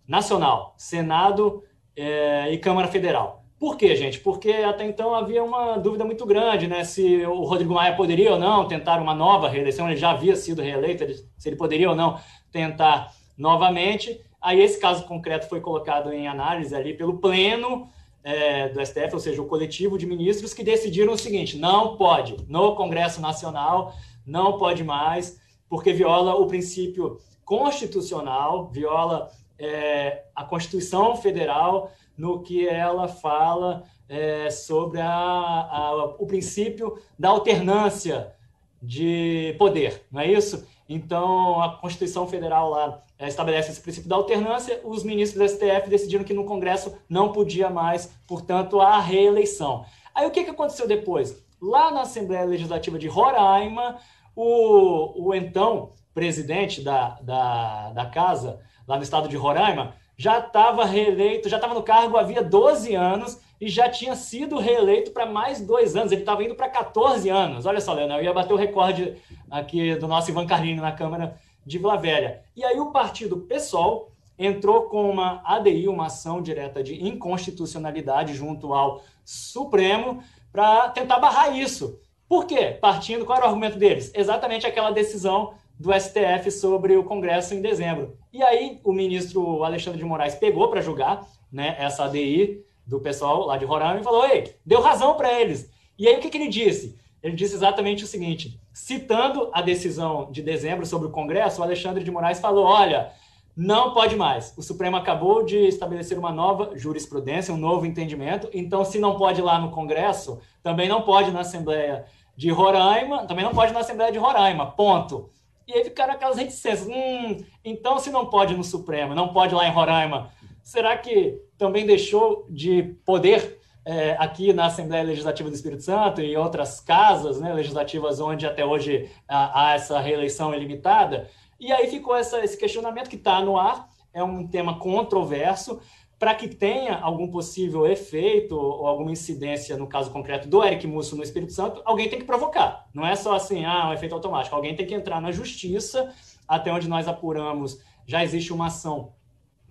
[0.08, 1.64] Nacional, Senado
[1.98, 3.44] é, e Câmara Federal.
[3.60, 4.20] Por quê, gente?
[4.20, 6.84] Porque até então havia uma dúvida muito grande, né?
[6.84, 10.62] Se o Rodrigo Maia poderia ou não tentar uma nova reeleição, ele já havia sido
[10.62, 11.04] reeleito,
[11.36, 12.20] se ele poderia ou não
[12.52, 14.22] tentar novamente.
[14.40, 17.90] Aí esse caso concreto foi colocado em análise ali pelo pleno
[18.24, 22.38] é, do STF, ou seja, o coletivo de ministros que decidiram o seguinte: não pode,
[22.48, 31.16] no Congresso Nacional, não pode mais, porque viola o princípio constitucional, viola é, a Constituição
[31.16, 38.34] Federal no que ela fala é, sobre a, a, o princípio da alternância
[38.82, 40.68] de poder, não é isso?
[40.88, 45.90] Então, a Constituição Federal lá é, estabelece esse princípio da alternância, os ministros do STF
[45.90, 49.86] decidiram que no Congresso não podia mais, portanto, a reeleição.
[50.14, 51.44] Aí o que, que aconteceu depois?
[51.62, 53.98] Lá na Assembleia Legislativa de Roraima,
[54.36, 60.86] o, o então presidente da, da, da casa, lá no estado de Roraima, já estava
[60.86, 65.62] reeleito, já estava no cargo havia 12 anos e já tinha sido reeleito para mais
[65.62, 66.12] dois anos.
[66.12, 67.66] Ele estava indo para 14 anos.
[67.66, 69.16] Olha só, Leonel, ia bater o recorde
[69.50, 72.42] aqui do nosso Ivan Carlini na Câmara de Vila Velha.
[72.56, 78.74] E aí o partido PSOL entrou com uma ADI, uma ação direta de inconstitucionalidade junto
[78.74, 82.00] ao Supremo para tentar barrar isso.
[82.30, 82.78] Por quê?
[82.80, 84.12] Partindo, qual era o argumento deles?
[84.14, 88.18] Exatamente aquela decisão do STF sobre o Congresso em dezembro.
[88.38, 93.48] E aí o ministro Alexandre de Moraes pegou para julgar né, essa ADI do pessoal
[93.48, 95.72] lá de Roraima e falou: Ei, deu razão para eles.
[95.98, 96.96] E aí o que, que ele disse?
[97.24, 102.04] Ele disse exatamente o seguinte: citando a decisão de dezembro sobre o Congresso, o Alexandre
[102.04, 103.12] de Moraes falou: olha,
[103.56, 104.54] não pode mais.
[104.56, 108.48] O Supremo acabou de estabelecer uma nova jurisprudência, um novo entendimento.
[108.54, 113.44] Então, se não pode lá no Congresso, também não pode na Assembleia de Roraima, também
[113.44, 114.68] não pode na Assembleia de Roraima.
[114.68, 115.32] Ponto.
[115.68, 116.88] E aí ficaram aquelas reticências.
[116.88, 120.32] Hum, então, se não pode no Supremo, não pode lá em Roraima,
[120.64, 126.36] será que também deixou de poder é, aqui na Assembleia Legislativa do Espírito Santo e
[126.38, 131.30] outras casas né, legislativas onde até hoje há, há essa reeleição ilimitada?
[131.60, 135.82] E aí ficou essa, esse questionamento que está no ar, é um tema controverso,
[136.20, 141.16] para que tenha algum possível efeito ou alguma incidência no caso concreto do Eric Musso
[141.16, 142.88] no Espírito Santo, alguém tem que provocar.
[142.94, 144.56] Não é só assim, ah, um efeito automático.
[144.56, 146.12] Alguém tem que entrar na justiça,
[146.48, 149.14] até onde nós apuramos, já existe uma ação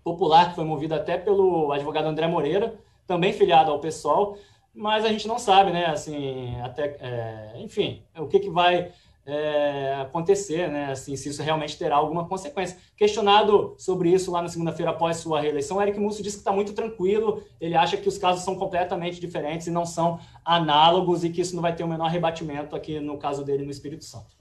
[0.05, 4.39] popular que foi movida até pelo advogado André Moreira, também filiado ao PSOL,
[4.73, 8.93] mas a gente não sabe, né, assim, até, é, enfim, o que, que vai
[9.27, 10.93] é, acontecer, né?
[10.93, 12.79] Assim, se isso realmente terá alguma consequência.
[12.97, 16.73] Questionado sobre isso lá na segunda-feira após sua reeleição, Eric Musso disse que está muito
[16.73, 21.41] tranquilo, ele acha que os casos são completamente diferentes e não são análogos e que
[21.41, 24.37] isso não vai ter o menor rebatimento aqui no caso dele no Espírito Santo.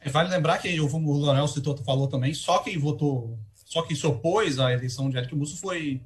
[0.00, 4.06] É, vale lembrar que o Leonel citou, falou também, só quem votou, só quem se
[4.06, 6.02] opôs à eleição de Eric Musso foi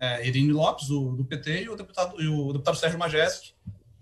[0.00, 3.52] é, Irine Lopes, do, PT, e o deputado, e o deputado Sérgio Majeski,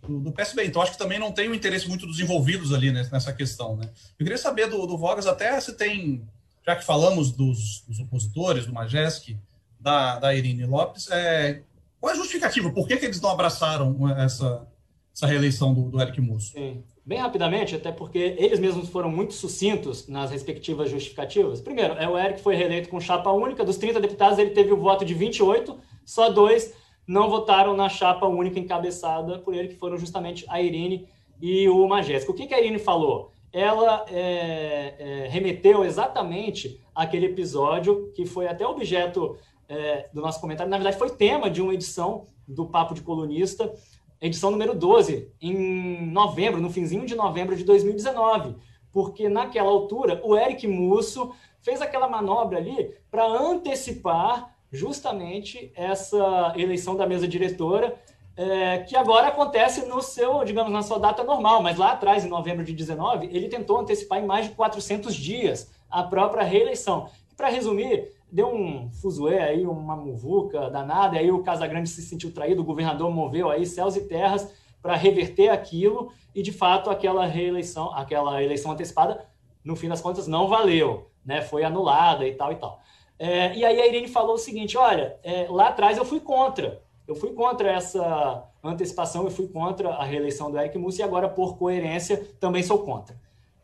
[0.03, 0.67] do, do, PSB.
[0.67, 3.77] Então, acho que também não tem o interesse muito dos envolvidos ali né, nessa questão.
[3.77, 3.89] Né?
[4.19, 6.27] Eu queria saber do, do Vogas até se tem,
[6.67, 9.39] já que falamos dos, dos opositores, do Majeski,
[9.79, 11.63] da, da Irine Lopes, é,
[12.01, 12.71] Qual é a justificativa?
[12.71, 14.67] Por que, que eles não abraçaram essa,
[15.15, 16.53] essa reeleição do, do Eric Musso?
[16.53, 16.83] Sim.
[17.05, 21.61] Bem rapidamente, até porque eles mesmos foram muito sucintos nas respectivas justificativas.
[21.61, 24.77] Primeiro, é o Eric foi reeleito com chapa única, dos 30 deputados ele teve o
[24.77, 26.73] voto de 28, só dois
[27.07, 31.09] não votaram na chapa única encabeçada por ele, que foram justamente a Irine
[31.41, 32.33] e o Majesco.
[32.33, 33.33] O que, que a Irine falou?
[33.53, 39.37] Ela é, é, remeteu exatamente aquele episódio que foi até objeto
[39.69, 43.73] é, do nosso comentário, na verdade foi tema de uma edição do Papo de Colunista,
[44.21, 48.55] edição número 12, em novembro, no finzinho de novembro de 2019,
[48.93, 56.97] porque naquela altura o Eric Musso fez aquela manobra ali para antecipar justamente essa eleição
[56.97, 57.95] da mesa diretora,
[58.35, 62.29] é, que agora acontece no seu, digamos, na sua data normal, mas lá atrás, em
[62.29, 67.11] novembro de 19, ele tentou antecipar em mais de 400 dias a própria reeleição.
[67.37, 72.63] Para resumir, deu um fuzuê aí, uma muvuca danada, aí o Casagrande se sentiu traído,
[72.63, 77.95] o governador moveu aí céus e terras para reverter aquilo, e de fato aquela reeleição,
[77.95, 79.27] aquela eleição antecipada,
[79.63, 81.43] no fim das contas, não valeu, né?
[81.43, 82.81] Foi anulada e tal e tal.
[83.23, 86.83] É, e aí a Irene falou o seguinte: olha, é, lá atrás eu fui contra.
[87.07, 91.29] Eu fui contra essa antecipação, eu fui contra a reeleição do Eric Mussi e agora,
[91.29, 93.15] por coerência, também sou contra.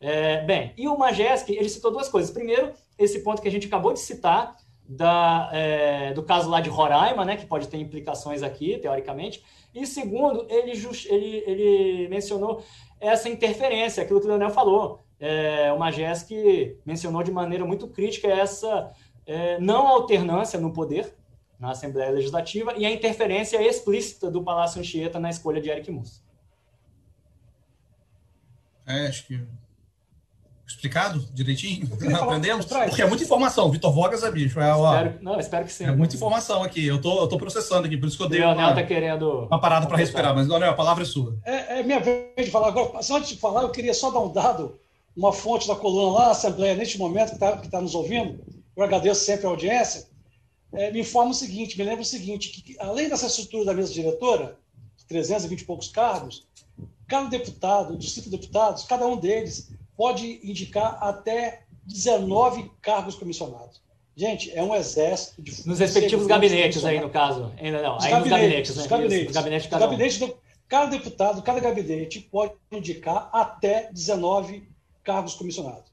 [0.00, 2.30] É, bem, e o Majeski, ele citou duas coisas.
[2.30, 4.56] Primeiro, esse ponto que a gente acabou de citar,
[4.88, 9.42] da, é, do caso lá de Roraima, né, que pode ter implicações aqui, teoricamente.
[9.74, 12.62] E segundo, ele, just, ele, ele mencionou
[13.00, 15.00] essa interferência, aquilo que o Leonel falou.
[15.20, 18.92] É, o Majeski mencionou de maneira muito crítica essa
[19.28, 21.14] é, não alternância no poder
[21.60, 26.22] na Assembleia Legislativa e a interferência explícita do Palácio Anchieta na escolha de Eric Musso.
[28.86, 29.38] É, acho que
[30.66, 31.88] explicado direitinho?
[32.16, 32.64] Aprendemos?
[32.64, 33.70] Porque é muita informação.
[33.70, 34.60] Vitor Vogas é bicho.
[34.60, 35.84] É, ó, espero, não, espero que sim.
[35.84, 36.86] É muita informação aqui.
[36.86, 39.60] Eu tô, eu tô processando aqui, por isso que eu dei uma, tá querendo uma
[39.60, 40.34] parada para respirar.
[40.34, 41.36] Mas, Leonel, a palavra é sua.
[41.44, 42.98] É, é, minha vez de falar agora.
[42.98, 44.78] Antes de falar, eu queria só dar um dado,
[45.16, 48.38] uma fonte da coluna lá na Assembleia, neste momento, que está que tá nos ouvindo.
[48.78, 50.06] Eu agradeço sempre a audiência.
[50.72, 53.92] É, me informa o seguinte, me lembra o seguinte, que além dessa estrutura da mesa
[53.92, 54.56] diretora,
[55.08, 56.46] 320 e poucos cargos,
[57.08, 63.82] cada deputado, dos cinco deputados, cada um deles pode indicar até 19 cargos comissionados.
[64.14, 65.66] Gente, é um exército de.
[65.66, 67.52] Nos respectivos gabinetes aí, no caso.
[67.60, 69.26] Ainda não, aí gabinetes, nos gabinetes.
[69.26, 69.32] Né?
[69.32, 69.34] gabinetes.
[69.34, 70.36] gabinete cada, gabinete do,
[70.68, 74.68] cada deputado, cada gabinete pode indicar até 19
[75.02, 75.90] cargos comissionados.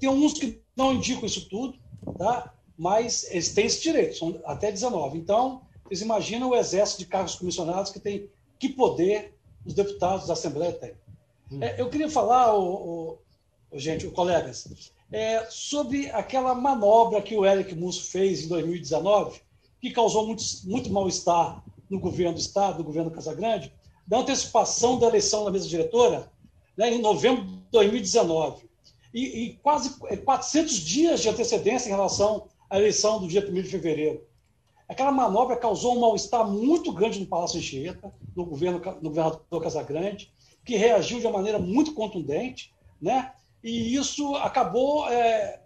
[0.00, 1.81] Tem uns que não indicam isso tudo,
[2.18, 2.52] tá?
[2.76, 5.18] mas eles têm esse direito, são até 19.
[5.18, 9.34] Então, vocês imaginam o exército de cargos comissionados que tem que poder
[9.64, 10.94] os deputados da Assembleia têm.
[11.50, 11.62] Hum.
[11.62, 13.18] É, eu queria falar, o,
[13.74, 19.40] gente, colegas, é, sobre aquela manobra que o Eric Musso fez em 2019,
[19.80, 23.72] que causou muito, muito mal-estar no governo do Estado, no governo Casagrande,
[24.06, 26.30] da antecipação da eleição da mesa diretora
[26.76, 28.68] né, em novembro de 2019.
[29.12, 33.64] E, e, quase 400 dias de antecedência em relação à eleição do dia 1 de
[33.64, 34.24] fevereiro.
[34.88, 40.32] Aquela manobra causou um mal-estar muito grande no Palácio Anchieta, no, governo, no governador Casagrande,
[40.64, 43.32] que reagiu de uma maneira muito contundente, né?
[43.62, 45.08] E isso acabou.
[45.08, 45.60] É,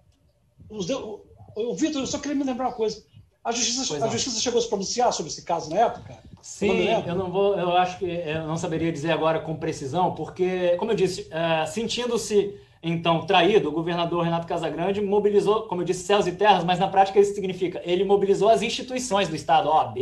[0.68, 3.04] os, o, Vitor, eu só queria me lembrar uma coisa.
[3.44, 6.18] A justiça, a justiça chegou a se pronunciar sobre esse caso na época?
[6.42, 10.76] Sim, eu não vou, eu acho que eu não saberia dizer agora com precisão, porque,
[10.76, 12.58] como eu disse, é, sentindo-se
[12.90, 16.88] então traído, o governador Renato Casagrande mobilizou, como eu disse, céus e terras, mas na
[16.88, 19.98] prática isso significa, ele mobilizou as instituições do Estado, OAB,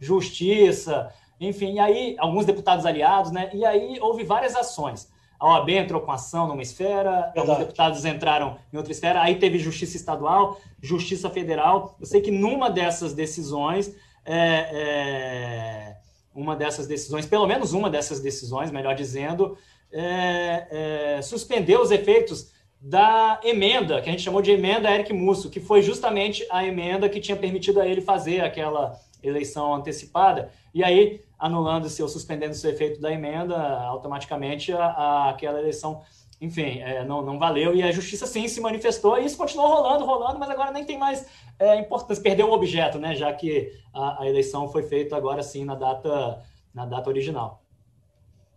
[0.00, 3.50] Justiça, enfim, e aí alguns deputados aliados, né?
[3.52, 5.10] E aí houve várias ações.
[5.38, 7.38] A OAB entrou com ação numa esfera, Verdade.
[7.38, 11.96] alguns deputados entraram em outra esfera, aí teve Justiça Estadual, Justiça Federal.
[12.00, 13.94] Eu sei que numa dessas decisões,
[14.24, 15.96] é, é,
[16.34, 19.56] uma dessas decisões, pelo menos uma dessas decisões, melhor dizendo,
[19.92, 25.50] é, é suspendeu os efeitos da emenda, que a gente chamou de emenda Eric Musso,
[25.50, 30.52] que foi justamente a emenda que tinha permitido a ele fazer aquela eleição antecipada.
[30.72, 36.02] E aí anulando-se ou suspendendo-se o efeito da emenda, automaticamente a, a, aquela eleição,
[36.40, 37.74] enfim, é, não, não valeu.
[37.74, 40.98] E a justiça sim se manifestou e isso continuou rolando, rolando, mas agora nem tem
[40.98, 41.26] mais
[41.58, 43.14] é, importância, perdeu o objeto, né?
[43.14, 46.42] Já que a, a, eleição foi feita agora sim na data,
[46.74, 47.62] na data original.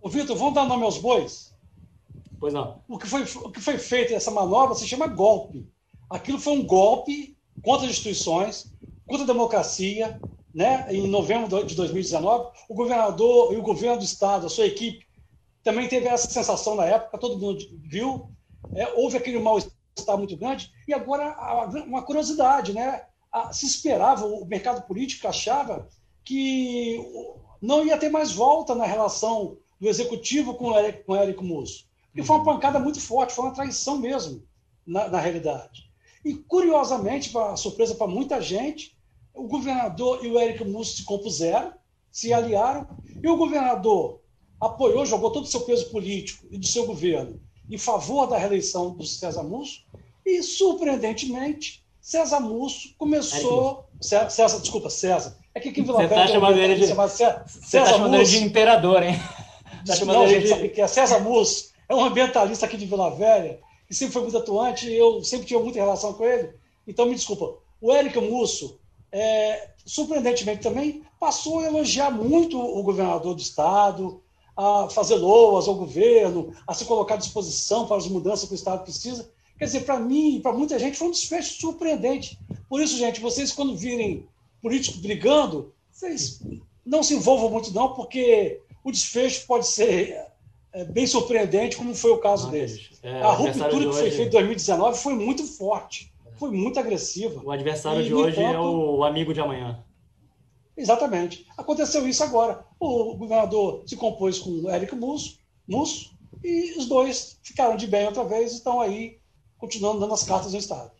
[0.02, 1.54] Ô, Vitor, vamos dar nome aos bois?
[2.40, 2.82] Pois não.
[2.88, 5.70] O que foi, o que foi feito essa manobra se chama golpe.
[6.10, 8.74] Aquilo foi um golpe contra as instituições,
[9.06, 10.20] contra a democracia,
[10.54, 15.06] né, em novembro de 2019, o governador e o governo do estado, a sua equipe,
[15.64, 18.30] também teve essa sensação na época, todo mundo viu,
[18.74, 21.38] é, houve aquele mal-estar muito grande, e agora
[21.86, 23.06] uma curiosidade, né?
[23.54, 25.88] Se esperava, o mercado político achava
[26.26, 27.00] que
[27.62, 31.86] não ia ter mais volta na relação do executivo com o Érico, com o Musso.
[32.06, 34.44] Porque foi uma pancada muito forte, foi uma traição mesmo,
[34.86, 35.90] na, na realidade.
[36.24, 38.96] E, curiosamente, para surpresa para muita gente,
[39.34, 41.74] o governador e o Érico Musso se compuseram,
[42.12, 42.88] se aliaram,
[43.24, 44.22] e o governador
[44.60, 48.92] apoiou, jogou todo o seu peso político e do seu governo em favor da reeleição
[48.92, 49.86] do César Musso,
[50.26, 53.86] e, surpreendentemente, César Musso começou.
[54.00, 55.38] César, César, desculpa, César.
[55.56, 56.88] É que aqui em Vila Você está chamando ele de.
[56.88, 57.46] César,
[57.86, 59.16] chamando ele de imperador, hein?
[59.86, 60.88] Tá não, gente, sabe que é?
[60.88, 64.98] César Musso é um ambientalista aqui de Vila Velha, que sempre foi muito atuante, e
[64.98, 66.54] eu sempre tive muita relação com ele.
[66.88, 67.56] Então, me desculpa.
[67.82, 68.80] O Érico Musso,
[69.12, 74.22] é, surpreendentemente também, passou a elogiar muito o governador do Estado,
[74.56, 78.56] a fazer loas ao governo, a se colocar à disposição para as mudanças que o
[78.56, 79.30] Estado precisa.
[79.58, 82.40] Quer dizer, para mim e para muita gente foi um desfecho surpreendente.
[82.70, 84.28] Por isso, gente, vocês quando virem
[84.62, 86.42] políticos brigando, vocês
[86.86, 90.18] não se envolvam muito não, porque o desfecho pode ser
[90.74, 92.90] é, bem surpreendente, como foi o caso ah, deles.
[93.04, 97.42] É, a ruptura que foi feita em 2019 foi muito forte, foi muito agressiva.
[97.44, 98.56] O adversário e, de hoje enquanto...
[98.56, 99.84] é o amigo de amanhã.
[100.76, 101.46] Exatamente.
[101.58, 102.66] Aconteceu isso agora.
[102.80, 106.12] O governador se compôs com o Érico Musso, Musso
[106.44, 109.20] e os dois ficaram de bem outra vez e estão aí
[109.58, 110.92] continuando dando as cartas no Estado.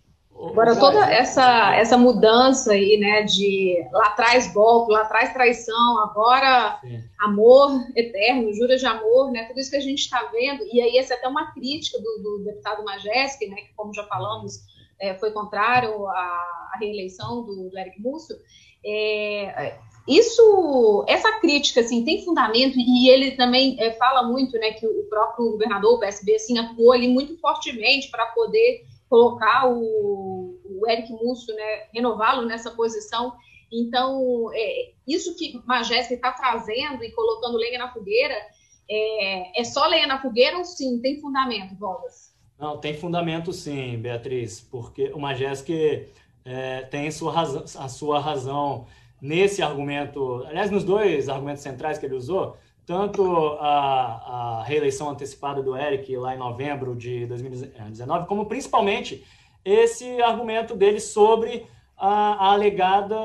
[0.50, 6.80] Agora, toda essa, essa mudança aí, né, de lá atrás golpe, lá atrás traição, agora
[6.82, 7.04] Sim.
[7.20, 10.98] amor eterno, juras de amor, né, tudo isso que a gente está vendo, e aí
[10.98, 14.62] essa é até uma crítica do, do deputado Majeski, né, que como já falamos,
[15.00, 18.34] é, foi contrário à, à reeleição do, do Eric Musso,
[18.84, 19.76] é,
[20.08, 25.04] isso, essa crítica, assim, tem fundamento e ele também é, fala muito, né, que o
[25.04, 31.12] próprio governador, o PSB, assim, atuou ali muito fortemente para poder colocar o, o Eric
[31.12, 33.34] Musso, né, renová-lo nessa posição.
[33.70, 38.34] Então, é, isso que Majestic está trazendo e colocando lenha na fogueira,
[38.90, 42.34] é, é, só lenha na fogueira ou sim, tem fundamento, Bolas?
[42.58, 46.08] Não, tem fundamento sim, Beatriz, porque o Majestic
[46.46, 48.88] é, tem sua razão, a sua razão
[49.22, 52.56] nesse argumento, aliás, nos dois argumentos centrais que ele usou,
[52.92, 53.24] tanto
[53.62, 59.26] a, a, reeleição antecipada do Eric lá em novembro de 2019, como principalmente
[59.64, 61.66] esse argumento dele sobre
[61.98, 63.16] a, a alegada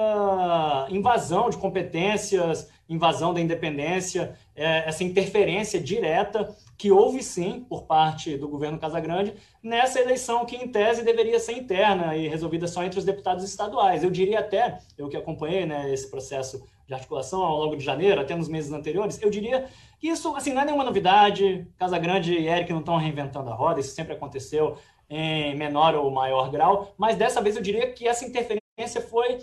[0.89, 8.37] invasão de competências, invasão da independência, é, essa interferência direta que houve sim por parte
[8.37, 13.01] do governo Casagrande nessa eleição que em tese deveria ser interna e resolvida só entre
[13.01, 14.05] os deputados estaduais.
[14.05, 18.20] Eu diria até, eu que acompanhei né, esse processo de articulação ao longo de janeiro,
[18.20, 19.68] até nos meses anteriores, eu diria
[19.99, 21.66] que isso assim, não é nenhuma novidade.
[21.76, 24.76] Casagrande e Eric não estão reinventando a roda, isso sempre aconteceu
[25.09, 29.39] em menor ou maior grau, mas dessa vez eu diria que essa interferência foi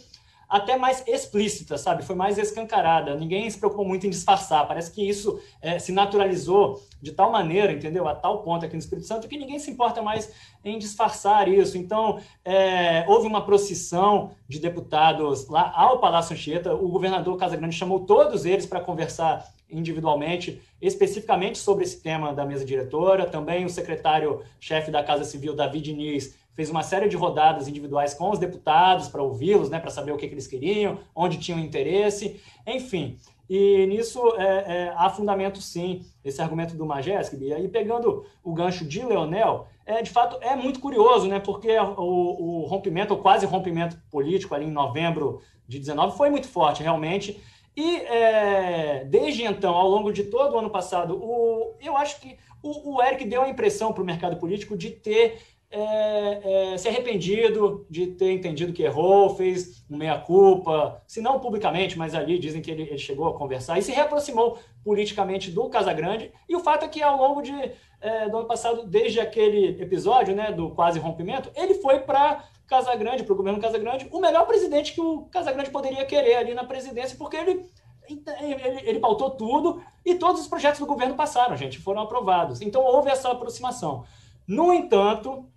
[0.49, 2.03] até mais explícita, sabe?
[2.03, 3.15] Foi mais escancarada.
[3.15, 4.67] Ninguém se preocupou muito em disfarçar.
[4.67, 8.07] Parece que isso é, se naturalizou de tal maneira, entendeu?
[8.07, 10.31] A tal ponto aqui no Espírito Santo que ninguém se importa mais
[10.63, 11.77] em disfarçar isso.
[11.77, 16.73] Então, é, houve uma procissão de deputados lá ao Palácio Anchieta.
[16.73, 22.63] O governador Casagrande chamou todos eles para conversar individualmente, especificamente sobre esse tema da mesa
[22.63, 23.25] diretora.
[23.25, 28.29] Também o secretário-chefe da Casa Civil, David Diniz, fez uma série de rodadas individuais com
[28.29, 32.39] os deputados para ouvi-los, né, para saber o que, que, eles queriam, onde tinham interesse,
[32.65, 33.17] enfim.
[33.49, 37.35] E nisso é, é, há fundamento, sim, esse argumento do Majeski.
[37.37, 41.77] E aí, pegando o gancho de Leonel, é, de fato é muito curioso, né, porque
[41.77, 46.83] o, o rompimento, o quase rompimento político ali em novembro de 19 foi muito forte,
[46.83, 47.41] realmente.
[47.75, 52.37] E é, desde então, ao longo de todo o ano passado, o, eu acho que
[52.61, 55.41] o, o Eric deu a impressão para o mercado político de ter
[55.75, 61.97] é, é, se arrependido de ter entendido que errou, fez um meia-culpa, se não publicamente,
[61.97, 66.31] mas ali dizem que ele, ele, chegou a conversar e se reaproximou politicamente do Casagrande.
[66.47, 70.35] E o fato é que ao longo de, é, do ano passado, desde aquele episódio
[70.35, 74.93] né, do quase rompimento, ele foi para Casagrande, para o governo Casagrande, o melhor presidente
[74.93, 77.65] que o Casagrande poderia querer ali na presidência, porque ele
[78.09, 82.59] ele, ele, pautou tudo e todos os projetos do governo passaram, gente, foram aprovados.
[82.59, 84.03] Então houve essa aproximação.
[84.45, 85.49] No entanto,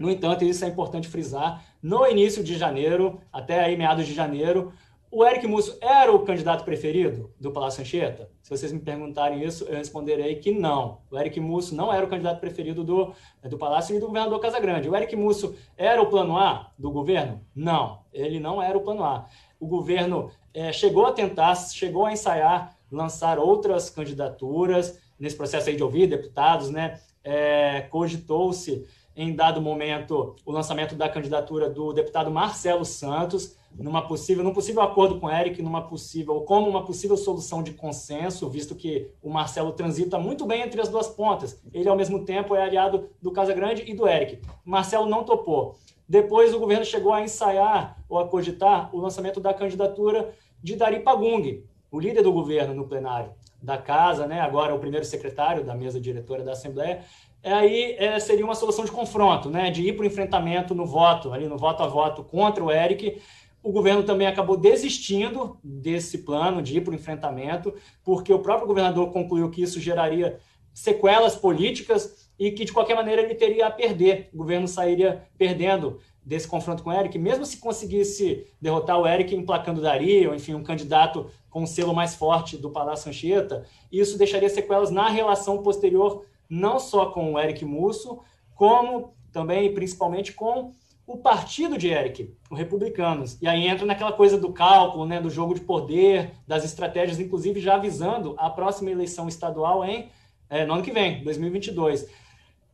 [0.00, 4.72] no entanto, isso é importante frisar, no início de janeiro, até aí meados de janeiro,
[5.12, 8.30] o Eric Musso era o candidato preferido do Palácio Anchieta?
[8.42, 11.00] Se vocês me perguntarem isso, eu responderei que não.
[11.10, 14.88] O Eric Musso não era o candidato preferido do, do Palácio e do governador Casagrande.
[14.88, 17.40] O Eric Musso era o plano A do governo?
[17.52, 19.26] Não, ele não era o plano A.
[19.58, 25.76] O governo é, chegou a tentar, chegou a ensaiar lançar outras candidaturas nesse processo aí
[25.76, 27.00] de ouvir deputados, né?
[27.22, 28.86] É, cogitou-se
[29.22, 34.80] em dado momento, o lançamento da candidatura do deputado Marcelo Santos, numa possível, num possível
[34.80, 39.28] acordo com o Eric, numa possível, como uma possível solução de consenso, visto que o
[39.28, 41.62] Marcelo transita muito bem entre as duas pontas.
[41.70, 44.40] Ele, ao mesmo tempo, é aliado do Casagrande e do Eric.
[44.64, 45.76] Marcelo não topou.
[46.08, 51.00] Depois, o governo chegou a ensaiar ou a cogitar o lançamento da candidatura de Dari
[51.00, 55.74] Pagung, o líder do governo no plenário da casa, né, agora o primeiro secretário da
[55.74, 57.04] mesa diretora da Assembleia,
[57.42, 61.32] aí é, seria uma solução de confronto, né, de ir para o enfrentamento no voto,
[61.32, 63.20] ali no voto a voto contra o Eric.
[63.62, 68.66] O governo também acabou desistindo desse plano de ir para o enfrentamento, porque o próprio
[68.66, 70.38] governador concluiu que isso geraria
[70.72, 74.30] sequelas políticas e que, de qualquer maneira, ele teria a perder.
[74.32, 79.34] O governo sairia perdendo desse confronto com o Eric, mesmo se conseguisse derrotar o Eric
[79.34, 84.16] emplacando Dari, ou enfim, um candidato com um selo mais forte do Palácio Anchieta, isso
[84.16, 88.20] deixaria sequelas na relação posterior, não só com o Eric Musso,
[88.54, 90.72] como também principalmente com
[91.06, 93.38] o partido de Eric, os republicanos.
[93.40, 97.60] E aí entra naquela coisa do cálculo, né, do jogo de poder, das estratégias, inclusive
[97.60, 100.10] já avisando a próxima eleição estadual em
[100.48, 102.08] é, no ano que vem, 2022.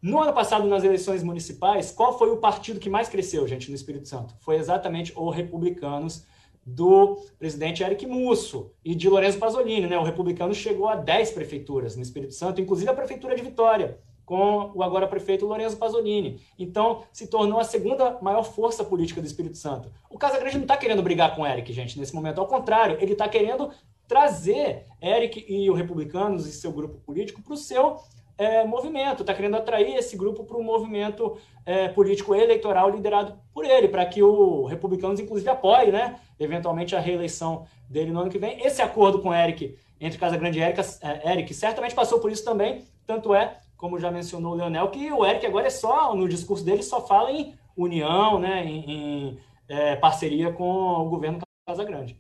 [0.00, 3.74] No ano passado, nas eleições municipais, qual foi o partido que mais cresceu, gente, no
[3.74, 4.34] Espírito Santo?
[4.40, 6.26] Foi exatamente o Republicanos
[6.66, 9.96] do presidente Eric Musso e de Lourenço Pasolini, né?
[9.96, 14.72] O republicano chegou a 10 prefeituras no Espírito Santo, inclusive a prefeitura de Vitória, com
[14.74, 16.40] o agora prefeito Lourenço Pasolini.
[16.58, 19.88] Então, se tornou a segunda maior força política do Espírito Santo.
[20.10, 22.40] O Casagrande não está querendo brigar com o Eric, gente, nesse momento.
[22.40, 23.70] Ao contrário, ele está querendo
[24.08, 27.98] trazer Eric e o Republicanos e seu grupo político para o seu
[28.39, 33.64] é, movimento, está querendo atrair esse grupo para um movimento é, político eleitoral liderado por
[33.64, 38.39] ele, para que o Republicanos, inclusive, apoie, né, eventualmente, a reeleição dele no ano que
[38.39, 38.61] vem.
[38.64, 42.45] Esse acordo com Eric, entre Casa Grande e Eric, é, Eric, certamente passou por isso
[42.45, 46.28] também, tanto é, como já mencionou o Leonel, que o Eric agora é só, no
[46.28, 51.84] discurso dele, só fala em união, né, em, em é, parceria com o governo Casa
[51.84, 52.16] Grande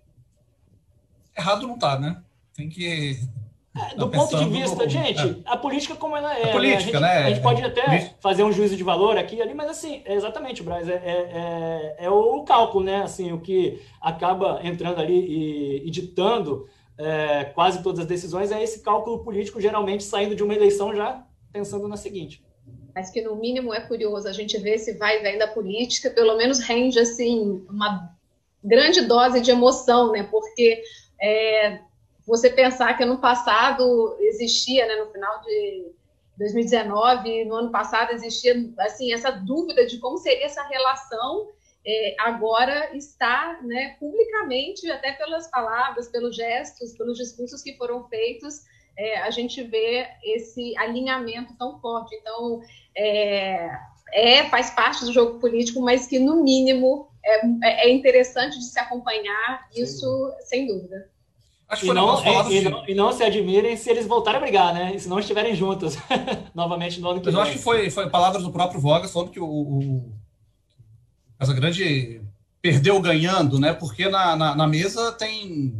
[1.36, 2.22] errado não está, né?
[2.54, 3.20] Tem que.
[3.76, 4.88] É, do tá ponto de vista, no...
[4.88, 5.36] gente, é.
[5.44, 6.50] a política como ela é.
[6.50, 7.08] A política, né?
[7.08, 7.26] A gente, né?
[7.26, 10.62] a gente pode até fazer um juízo de valor aqui ali, mas assim, é exatamente,
[10.62, 13.02] Braz, é, é, é, o cálculo, né?
[13.02, 16.66] Assim, o que acaba entrando ali e, e ditando
[16.96, 21.22] é, quase todas as decisões é esse cálculo político, geralmente saindo de uma eleição já
[21.52, 22.42] pensando na seguinte.
[22.94, 26.08] Mas que no mínimo é curioso a gente ver se vai e vem da política,
[26.08, 28.10] pelo menos rende assim uma
[28.64, 30.22] grande dose de emoção, né?
[30.22, 30.80] Porque
[31.20, 31.80] é,
[32.26, 35.92] você pensar que ano passado existia, né, no final de
[36.36, 41.48] 2019, no ano passado existia assim essa dúvida de como seria essa relação.
[41.88, 48.62] É, agora está né, publicamente, até pelas palavras, pelos gestos, pelos discursos que foram feitos,
[48.98, 52.14] é, a gente vê esse alinhamento tão forte.
[52.16, 52.60] Então,
[52.96, 53.70] é,
[54.12, 58.80] é, faz parte do jogo político, mas que, no mínimo, é, é interessante de se
[58.80, 61.08] acompanhar, isso sem dúvida.
[61.68, 64.40] Acho que e, não, e, e, não, e, não, se admirem se eles voltarem a
[64.40, 64.94] brigar, né?
[64.94, 65.98] E se não estiverem juntos
[66.54, 67.42] novamente no ano que Mas vem.
[67.42, 70.12] eu acho que foi, foi palavras do próprio Vogas falando que o, o
[71.38, 72.22] Casagrande
[72.62, 73.72] perdeu ganhando, né?
[73.72, 75.74] Porque na, na, na, mesa tem,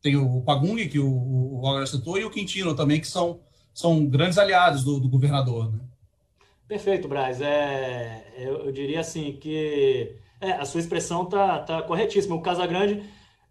[0.00, 3.40] tem o Pagung, que o, o Vogas citou, e o Quintino também, que são,
[3.74, 5.80] são grandes aliados do, do governador, né?
[6.68, 7.40] Perfeito, Braz.
[7.40, 12.34] É, eu, eu diria assim que é, a sua expressão tá, tá corretíssima.
[12.34, 13.02] O Casagrande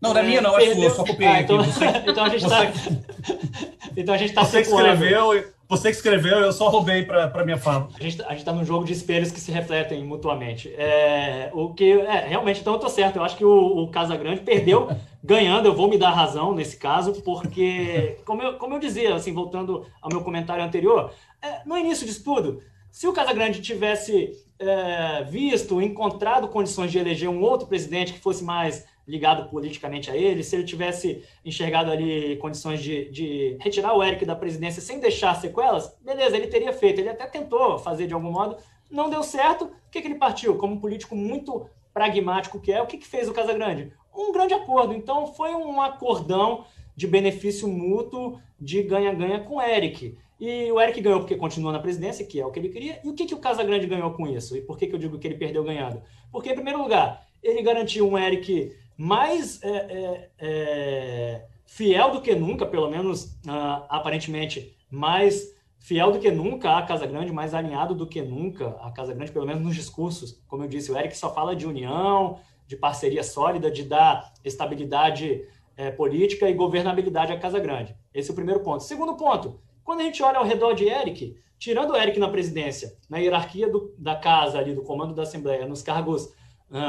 [0.01, 2.43] não, não é minha não, é sua, só copiei ah, então, Você, então a gente
[2.43, 2.61] está...
[3.95, 7.57] então a gente está Você que escreveu, você que escreveu, eu só roubei para minha
[7.57, 7.87] fala.
[7.97, 10.67] A gente a está num jogo de espelhos que se refletem mutuamente.
[10.75, 13.15] É, o que, é, realmente, então eu tô certo.
[13.15, 14.89] Eu acho que o, o Casagrande perdeu
[15.23, 19.33] ganhando, eu vou me dar razão nesse caso, porque, como eu, como eu dizia, assim,
[19.33, 25.23] voltando ao meu comentário anterior, é, no início disso tudo, se o Casagrande tivesse é,
[25.23, 30.43] visto, encontrado condições de eleger um outro presidente que fosse mais ligado politicamente a ele,
[30.43, 35.35] se ele tivesse enxergado ali condições de, de retirar o Eric da presidência sem deixar
[35.35, 36.99] sequelas, beleza, ele teria feito.
[36.99, 38.57] Ele até tentou fazer de algum modo,
[38.89, 39.65] não deu certo.
[39.65, 40.57] O que, que ele partiu?
[40.57, 43.91] Como um político muito pragmático que é, o que, que fez o Casagrande?
[44.15, 44.93] Um grande acordo.
[44.93, 50.17] Então, foi um acordão de benefício mútuo, de ganha-ganha com o Eric.
[50.39, 52.99] E o Eric ganhou porque continuou na presidência, que é o que ele queria.
[53.03, 54.57] E o que, que o Casagrande ganhou com isso?
[54.57, 56.01] E por que, que eu digo que ele perdeu ganhando?
[56.31, 62.35] Porque, em primeiro lugar, ele garantiu um Eric mais é, é, é, fiel do que
[62.35, 67.95] nunca, pelo menos uh, aparentemente mais fiel do que nunca à Casa Grande, mais alinhado
[67.95, 70.39] do que nunca à Casa Grande, pelo menos nos discursos.
[70.47, 72.37] Como eu disse, o Eric só fala de união,
[72.67, 77.95] de parceria sólida, de dar estabilidade é, política e governabilidade à Casa Grande.
[78.13, 78.83] Esse é o primeiro ponto.
[78.83, 82.95] Segundo ponto, Quando a gente olha ao redor de Eric, tirando o Eric na presidência,
[83.09, 86.31] na hierarquia do, da casa ali, do comando da Assembleia, nos cargos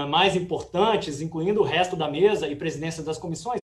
[0.09, 3.61] mais importantes, incluindo o resto da mesa e presidência das comissões,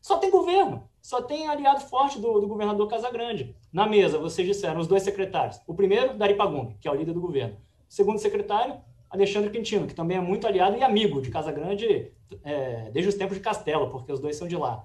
[0.00, 3.54] só tem governo, só tem aliado forte do, do governador Casagrande.
[3.72, 5.60] Na mesa, vocês disseram, os dois secretários.
[5.66, 7.54] O primeiro, Dari Pagum, que é o líder do governo.
[7.88, 8.74] O segundo secretário,
[9.08, 12.10] Alexandre Quintino, que também é muito aliado e amigo de Casagrande
[12.44, 14.84] é, desde os tempos de Castelo, porque os dois são de lá.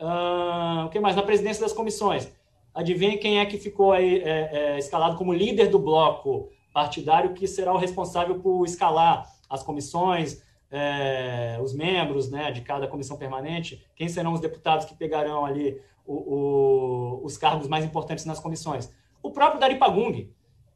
[0.00, 1.14] Uh, o que mais?
[1.14, 2.28] Na presidência das comissões.
[2.74, 7.46] Adivinhe quem é que ficou aí é, é, escalado como líder do bloco partidário que
[7.46, 13.84] será o responsável por escalar as comissões, é, os membros né, de cada comissão permanente,
[13.94, 18.92] quem serão os deputados que pegarão ali o, o, os cargos mais importantes nas comissões?
[19.22, 20.28] O próprio Dari Pagung,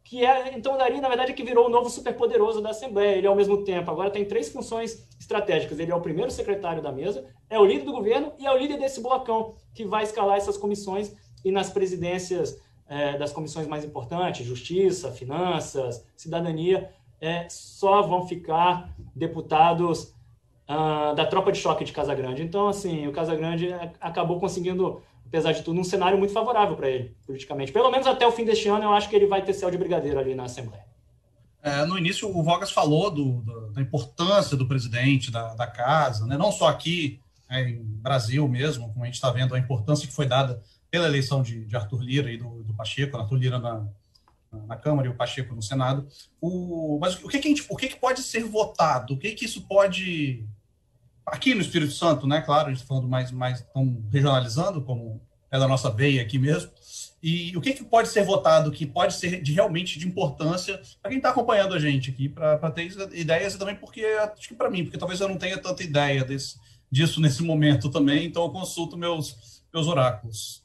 [0.05, 3.17] que é, então o Dari, na verdade, é que virou o novo superpoderoso da Assembleia.
[3.17, 5.79] Ele, ao mesmo tempo, agora tem três funções estratégicas.
[5.79, 8.57] Ele é o primeiro secretário da mesa, é o líder do governo e é o
[8.57, 11.15] líder desse blocão que vai escalar essas comissões
[11.45, 12.59] e nas presidências
[12.89, 16.91] é, das comissões mais importantes, Justiça, Finanças, Cidadania,
[17.21, 20.15] é, só vão ficar deputados
[20.69, 22.43] uh, da tropa de choque de Casagrande.
[22.43, 27.17] Então, assim, o Casagrande acabou conseguindo, apesar de tudo, um cenário muito favorável para ele,
[27.27, 27.73] politicamente.
[27.73, 29.79] Pelo menos até o fim deste ano, eu acho que ele vai ter céu de
[29.79, 30.87] brigadeiro ali na Assembleia.
[31.61, 36.25] É, no início, o Vogas falou do, do, da importância do presidente da, da casa,
[36.25, 36.37] né?
[36.37, 40.15] não só aqui é, em Brasil mesmo, como a gente está vendo a importância que
[40.15, 43.87] foi dada pela eleição de, de Arthur Lira e do, do Pacheco, Arthur Lira na,
[44.53, 46.07] na Câmara e o Pacheco no Senado.
[46.41, 49.15] O, mas o que, que, gente, o que, que pode ser votado?
[49.15, 50.47] O que, que isso pode.
[51.27, 52.41] Aqui no Espírito Santo, né?
[52.41, 55.21] Claro, a gente está falando mais, mais estão regionalizando, como
[55.51, 56.71] é da nossa veia aqui mesmo.
[57.23, 61.11] E o que, que pode ser votado que pode ser de, realmente de importância para
[61.11, 64.71] quem está acompanhando a gente aqui, para ter ideias e também porque, acho que para
[64.71, 66.57] mim, porque talvez eu não tenha tanta ideia desse,
[66.91, 70.63] disso nesse momento também, então eu consulto meus, meus oráculos.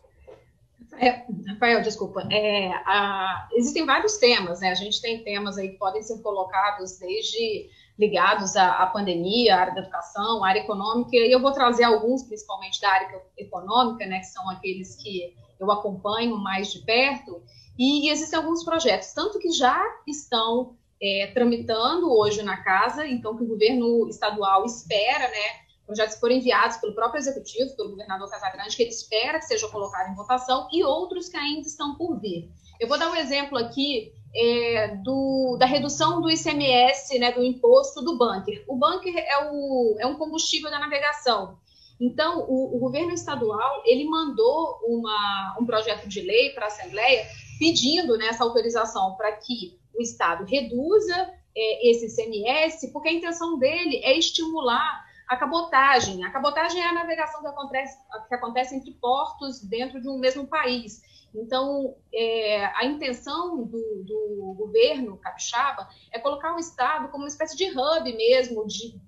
[1.00, 2.28] É, Rafael, desculpa.
[2.32, 4.70] É, a, existem vários temas, né?
[4.70, 9.60] A gente tem temas aí que podem ser colocados desde ligados à, à pandemia, à
[9.60, 14.06] área da educação, à área econômica, e eu vou trazer alguns, principalmente da área econômica,
[14.06, 14.20] né?
[14.20, 17.42] Que são aqueles que eu acompanho mais de perto,
[17.78, 23.44] e, existem alguns projetos, tanto que já estão é, tramitando hoje na casa, então que
[23.44, 25.63] o governo estadual espera, né?
[25.94, 30.12] Projetos foram enviados pelo próprio executivo, pelo governador Casagrande, que ele espera que seja colocado
[30.12, 32.50] em votação, e outros que ainda estão por vir.
[32.80, 38.02] Eu vou dar um exemplo aqui é, do, da redução do ICMS, né, do imposto
[38.02, 38.66] do bunker.
[38.68, 41.58] O bunker é, o, é um combustível da navegação.
[42.02, 47.26] Então, o, o governo estadual ele mandou uma, um projeto de lei para a Assembleia
[47.60, 53.60] pedindo né, essa autorização para que o Estado reduza é, esse ICMS, porque a intenção
[53.60, 56.24] dele é estimular a cabotagem.
[56.24, 57.98] A cabotagem é a navegação que acontece,
[58.28, 61.02] que acontece entre portos dentro de um mesmo país.
[61.36, 67.58] Então, é, a intenção do, do, governo capixaba é colocar o Estado como uma espécie
[67.58, 68.66] de hub mesmo,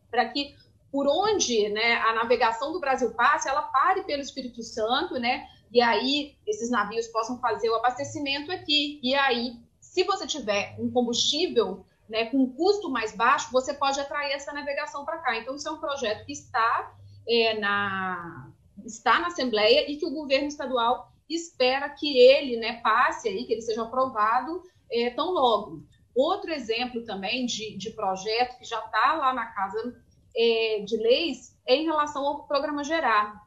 [0.09, 0.55] para que
[0.91, 5.47] por onde né, a navegação do Brasil passe, ela pare pelo Espírito Santo, né?
[5.71, 8.99] E aí esses navios possam fazer o abastecimento aqui.
[9.03, 13.99] E aí, se você tiver um combustível né, com um custo mais baixo, você pode
[13.99, 15.37] atrair essa navegação para cá.
[15.37, 16.95] Então, isso é um projeto que está,
[17.27, 18.51] é, na,
[18.85, 23.53] está na Assembleia e que o governo estadual espera que ele né, passe aí, que
[23.53, 25.83] ele seja aprovado é, tão logo.
[26.15, 30.01] Outro exemplo também de, de projeto que já está lá na Casa
[30.35, 33.43] é, de Leis é em relação ao programa Gerar.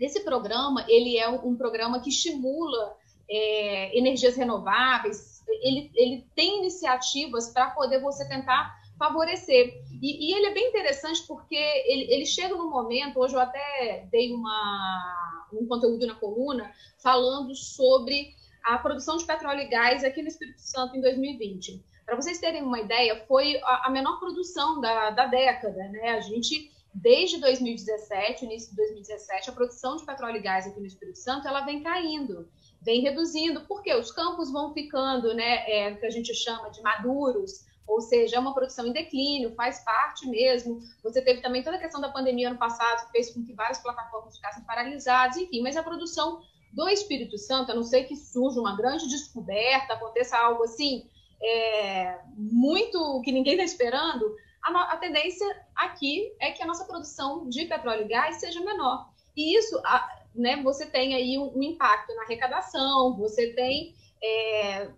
[0.00, 2.96] Esse programa, ele é um, um programa que estimula
[3.28, 9.82] é, energias renováveis, ele, ele tem iniciativas para poder você tentar favorecer.
[10.02, 14.06] E, e, ele é bem interessante porque ele, ele chega no momento, hoje eu até
[14.10, 20.22] dei uma, um conteúdo na coluna falando sobre a produção de petróleo e gás aqui
[20.22, 21.84] no Espírito Santo em 2020.
[22.04, 26.10] Para vocês terem uma ideia, foi a, a menor produção da, da década, né?
[26.10, 30.86] A gente desde 2017, início de 2017, a produção de petróleo e gás aqui no
[30.86, 32.48] Espírito Santo ela vem caindo
[32.82, 37.66] vem reduzindo, porque os campos vão ficando, né, é, que a gente chama de maduros,
[37.86, 40.80] ou seja, é uma produção em declínio, faz parte mesmo.
[41.02, 43.78] Você teve também toda a questão da pandemia ano passado, que fez com que várias
[43.78, 46.40] plataformas ficassem paralisadas, enfim, mas a produção
[46.72, 51.08] do Espírito Santo, a não ser que surja uma grande descoberta, aconteça algo assim,
[51.40, 55.46] é, muito que ninguém está esperando, a, a, tendência
[55.76, 59.08] aqui é que a nossa produção de petróleo e gás seja menor.
[59.36, 64.90] E isso, a, né, você tem aí um, um impacto na arrecadação, você tem é,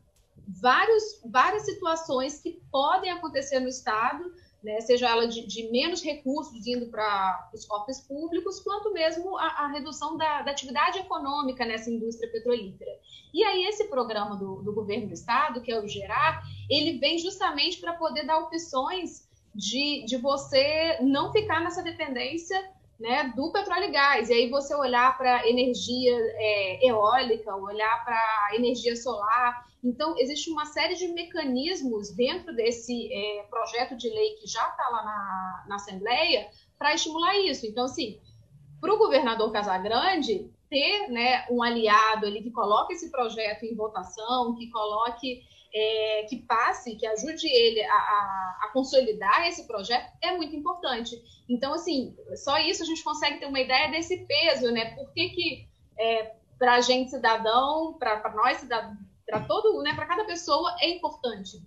[0.60, 4.24] vários, várias situações que podem acontecer no Estado
[4.62, 9.46] né, seja ela de, de, menos recursos indo para os cofres públicos, quanto mesmo a,
[9.46, 12.90] a redução da, da, atividade econômica nessa indústria petrolífera.
[13.32, 17.18] E aí esse programa do, do governo do estado, que é o Gerar, ele vem
[17.18, 22.58] justamente para poder dar opções de, de você não ficar nessa dependência
[22.98, 24.28] né, do petróleo e gás.
[24.28, 29.66] E aí você olhar para energia é, eólica, olhar para energia solar.
[29.82, 34.88] Então, existe uma série de mecanismos dentro desse é, projeto de lei que já está
[34.88, 37.66] lá na, na Assembleia para estimular isso.
[37.66, 38.20] Então, assim,
[38.80, 44.54] para o governador Casagrande ter né, um aliado ali que coloque esse projeto em votação,
[44.56, 45.42] que coloque
[45.74, 51.22] é, que passe, que ajude ele a, a, a, consolidar esse projeto é muito importante.
[51.48, 54.94] Então, assim, só isso a gente consegue ter uma ideia desse peso, né?
[54.94, 58.66] Por que, que é, para a gente cidadão, para nós
[59.26, 61.62] para todo, né, para cada pessoa é importante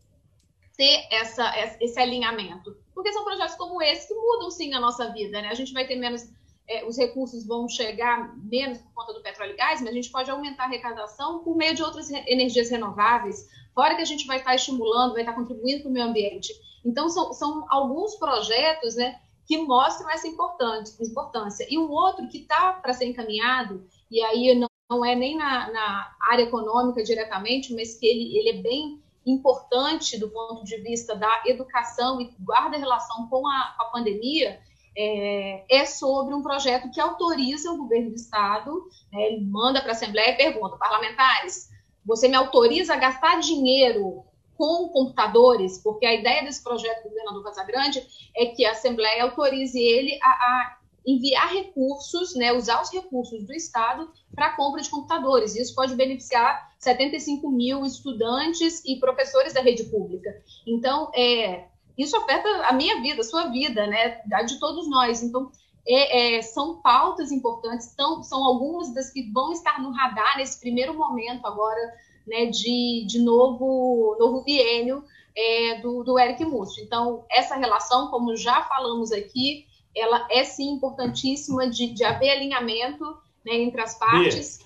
[0.76, 5.42] ter essa, esse alinhamento, porque são projetos como esse que mudam sim a nossa vida,
[5.42, 5.50] né?
[5.50, 6.24] A gente vai ter menos
[6.72, 10.10] é, os recursos vão chegar menos por conta do petróleo e gás, mas a gente
[10.10, 13.46] pode aumentar a arrecadação por meio de outras energias renováveis,
[13.76, 16.54] fora que a gente vai estar estimulando, vai estar contribuindo para o meio ambiente.
[16.86, 21.68] Então, são, são alguns projetos né, que mostram essa importância.
[21.70, 25.72] E um outro que está para ser encaminhado, e aí não, não é nem na,
[25.72, 31.16] na, área econômica diretamente, mas que ele, ele é bem importante do ponto de vista
[31.16, 34.60] da educação e guarda relação com a, a pandemia,
[34.98, 38.72] é, é, sobre um projeto que autoriza o governo do Estado,
[39.12, 41.70] né, ele manda para a Assembleia e pergunta, parlamentares,
[42.06, 44.24] você me autoriza a gastar dinheiro
[44.56, 49.80] com computadores, porque a ideia desse projeto do governador Casagrande é que a Assembleia autorize
[49.80, 54.90] ele a, a enviar recursos, né, usar os recursos do Estado para a compra de
[54.90, 55.56] computadores.
[55.56, 60.30] Isso pode beneficiar 75 mil estudantes e professores da rede pública.
[60.68, 61.66] Então, é,
[61.98, 65.22] isso afeta a minha vida, a sua vida, né, a de todos nós.
[65.22, 65.52] Então,
[65.88, 70.60] é, é, são pautas importantes, são, são algumas das que vão estar no radar nesse
[70.60, 71.94] primeiro momento agora,
[72.28, 75.04] né, de, de novo, novo biênio
[75.36, 76.84] é, do, do Eric Múcio.
[76.84, 79.66] Então, essa relação, como já falamos aqui,
[79.96, 83.04] ela é sim importantíssima de, de haver alinhamento
[83.46, 84.60] né, entre as partes.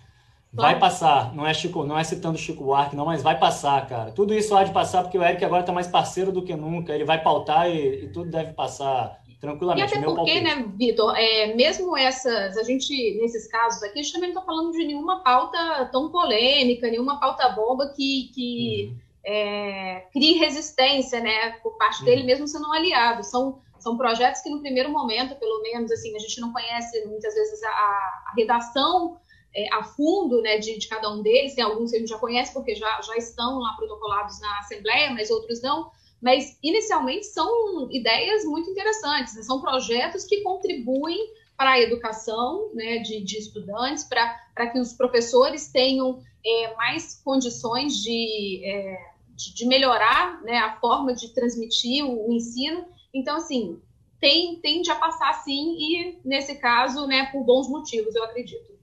[0.55, 4.11] Vai passar, não é Chico, não é citando Chico Buarque, não, mas vai passar, cara.
[4.11, 6.93] Tudo isso há de passar porque o Eric agora está mais parceiro do que nunca.
[6.93, 9.93] Ele vai pautar e, e tudo deve passar tranquilamente.
[9.93, 14.13] E até porque, né, Vitor, é, mesmo essas, a gente, nesses casos aqui, a gente
[14.13, 18.97] também não está falando de nenhuma pauta tão polêmica, nenhuma pauta bomba que, que uhum.
[19.25, 22.05] é, crie resistência, né, por parte uhum.
[22.05, 23.23] dele, mesmo sendo um aliado.
[23.23, 27.33] São, são projetos que, no primeiro momento, pelo menos, assim, a gente não conhece muitas
[27.33, 29.17] vezes a, a redação
[29.55, 31.55] é, a fundo né, de, de, cada um deles.
[31.55, 35.13] Tem alguns que a gente já conhece porque já, já estão lá protocolados na Assembleia,
[35.13, 35.89] mas outros não
[36.21, 39.43] mas inicialmente são ideias muito interessantes, né?
[39.43, 41.19] são projetos que contribuem
[41.57, 48.01] para a educação né, de, de estudantes, para que os professores tenham é, mais condições
[48.01, 48.97] de, é,
[49.35, 52.85] de, de, melhorar né, a forma de transmitir o, o, ensino.
[53.13, 53.79] Então, assim,
[54.19, 58.74] tem, tende a passar sim, e nesse caso, né, por bons motivos, eu acredito.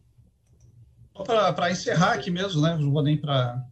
[1.15, 3.63] Para encerrar aqui mesmo, né, não vou nem para.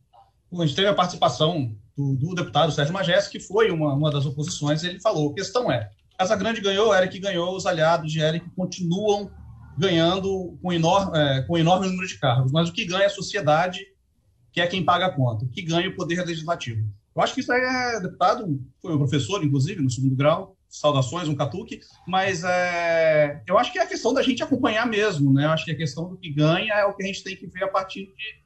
[0.52, 4.26] A gente teve a participação do, do deputado Sérgio Magés, que foi uma, uma das
[4.26, 9.30] oposições, ele falou: a questão é, Casagrande ganhou, Eric ganhou, os aliados de Eric continuam
[9.78, 13.10] ganhando com enorme, é, com enorme número de cargos, mas o que ganha é a
[13.10, 13.80] sociedade,
[14.52, 16.86] que é quem paga a conta, o que ganha o poder legislativo.
[17.16, 21.28] Eu acho que isso aí é, deputado, foi um professor, inclusive, no segundo grau, saudações,
[21.28, 25.44] um catuque, mas é, eu acho que é a questão da gente acompanhar mesmo, né?
[25.44, 27.46] Eu acho que a questão do que ganha é o que a gente tem que
[27.46, 28.40] ver a partir de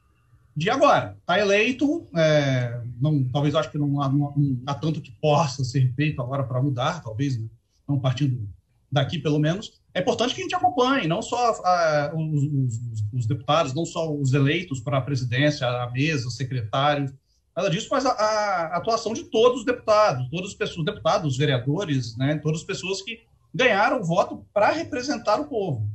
[0.56, 1.16] de agora.
[1.20, 4.32] Está eleito, é, não, talvez acho que não há, não,
[4.66, 7.48] há, tanto que possa ser feito agora para mudar, talvez, né?
[7.88, 8.48] não partindo
[8.90, 9.80] daqui pelo menos.
[9.92, 14.12] É importante que a gente acompanhe, não só a, os, os, os, deputados, não só
[14.12, 17.12] os eleitos para a presidência, a mesa, os secretários,
[17.56, 22.16] nada disso, mas a, a atuação de todos os deputados, todas as pessoas, deputados, vereadores,
[22.16, 23.20] né, todas as pessoas que
[23.54, 25.88] ganharam o voto para representar o povo.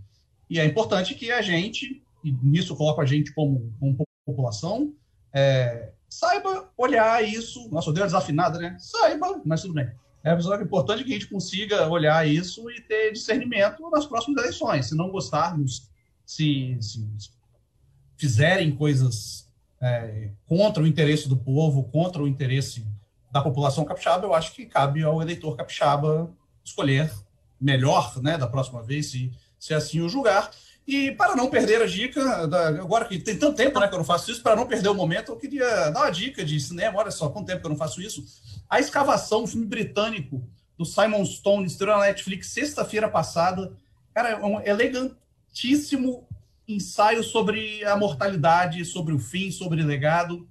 [0.49, 4.93] E é importante que a gente, e nisso coloco a gente como, como população
[5.33, 7.69] é, saiba olhar isso.
[7.69, 8.75] Nossa, eu dei uma desafinada, né?
[8.79, 9.89] Saiba, mas tudo bem.
[10.23, 14.87] É importante que a gente consiga olhar isso e ter discernimento nas próximas eleições.
[14.87, 15.89] Se não gostarmos,
[16.25, 17.07] se, se
[18.17, 19.48] fizerem coisas
[19.81, 22.85] é, contra o interesse do povo, contra o interesse
[23.31, 26.31] da população capixaba, eu acho que cabe ao eleitor capixaba
[26.63, 27.11] escolher
[27.59, 30.49] melhor, né, da próxima vez, se, se assim o julgar.
[30.87, 33.99] E para não perder a dica, da, agora que tem tanto tempo né, que eu
[33.99, 36.97] não faço isso, para não perder o momento, eu queria dar uma dica de cinema.
[36.97, 38.25] Olha só, quanto tempo que eu não faço isso.
[38.67, 40.41] A escavação, um filme britânico
[40.77, 43.71] do Simon Stone, estreou na Netflix sexta-feira passada.
[44.15, 46.27] Cara, é um elegantíssimo
[46.69, 50.47] ensaio sobre a mortalidade, sobre o fim, sobre o legado.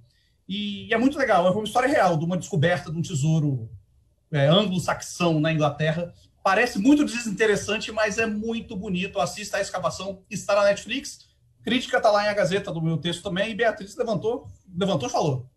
[0.47, 3.69] E é muito legal, é uma história real de uma descoberta de um tesouro
[4.31, 6.13] é, anglo-saxão na Inglaterra.
[6.43, 9.19] Parece muito desinteressante, mas é muito bonito.
[9.19, 11.29] Assista a escavação, está na Netflix.
[11.63, 13.51] Crítica está lá em a Gazeta do meu texto também.
[13.51, 15.49] E Beatriz levantou, levantou e falou.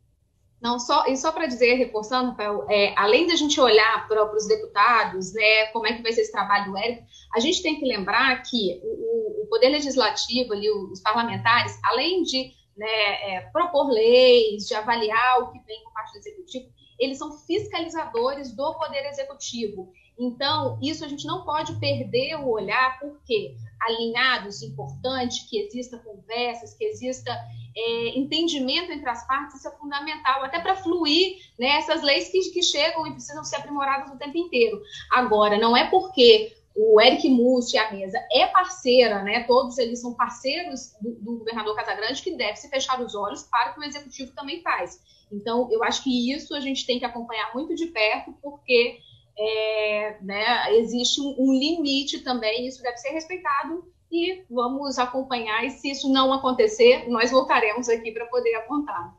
[0.62, 4.46] Não, só, e só para dizer, reforçando, Rafael, é, além da gente olhar para os
[4.46, 7.02] deputados, né, como é que vai ser esse trabalho do Érico,
[7.34, 12.52] a gente tem que lembrar que o, o Poder Legislativo, ali, os parlamentares, além de
[12.76, 17.32] né, é, propor leis, de avaliar o que vem por parte do Executivo, eles são
[17.40, 19.92] fiscalizadores do Poder Executivo.
[20.18, 26.74] Então, isso a gente não pode perder o olhar, porque alinhados, importante que exista conversas,
[26.74, 27.32] que exista
[27.76, 32.38] é, entendimento entre as partes, isso é fundamental, até para fluir né, essas leis que,
[32.50, 34.80] que chegam e precisam ser aprimoradas o tempo inteiro.
[35.10, 39.44] Agora, não é porque o Eric Musso e a mesa é parceira, né?
[39.44, 43.72] Todos eles são parceiros do, do, governador Casagrande que deve se fechar os olhos para
[43.72, 44.98] que o executivo também faz.
[45.30, 49.00] Então, eu acho que isso a gente tem que acompanhar muito de perto, porque
[49.38, 55.64] é, né, existe um, um limite também, isso deve ser respeitado e vamos acompanhar.
[55.64, 59.14] E se isso não acontecer, nós voltaremos aqui para poder apontar.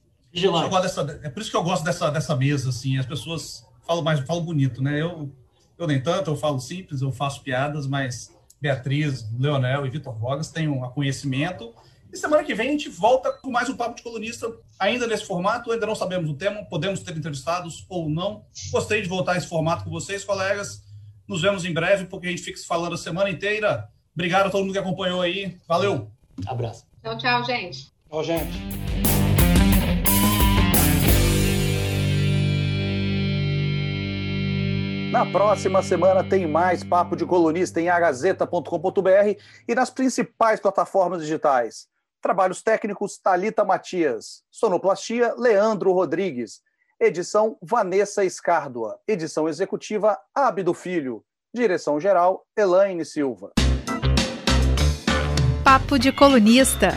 [0.81, 4.19] Dessa, é por isso que eu gosto dessa, dessa mesa, assim, as pessoas falam mais,
[4.21, 5.01] falam bonito, né?
[5.01, 5.31] Eu,
[5.77, 10.49] eu nem tanto, eu falo simples, eu faço piadas, mas Beatriz, Leonel e Vitor Vogas
[10.49, 11.73] têm um conhecimento.
[12.13, 14.47] E semana que vem a gente volta com mais um Papo de Colunista,
[14.77, 18.45] ainda nesse formato, ainda não sabemos o tema, podemos ter entrevistados ou não.
[18.69, 20.83] Gostei de voltar a esse formato com vocês, colegas.
[21.27, 23.89] Nos vemos em breve, porque a gente fica se falando a semana inteira.
[24.13, 25.57] Obrigado a todo mundo que acompanhou aí.
[25.67, 26.11] Valeu.
[26.45, 26.85] Abraço.
[27.01, 27.91] Tchau, tchau, gente.
[28.07, 28.59] Tchau, gente.
[35.11, 41.91] Na próxima semana tem mais Papo de Colunista em agazeta.com.br e nas principais plataformas digitais.
[42.23, 44.43] Trabalhos técnicos Talita Matias.
[44.49, 46.61] Sonoplastia Leandro Rodrigues.
[46.97, 48.97] Edição Vanessa Escárdua.
[49.05, 51.21] Edição executiva Abdo Filho.
[51.53, 53.51] Direção geral Elaine Silva.
[55.65, 56.91] Papo de Colunista.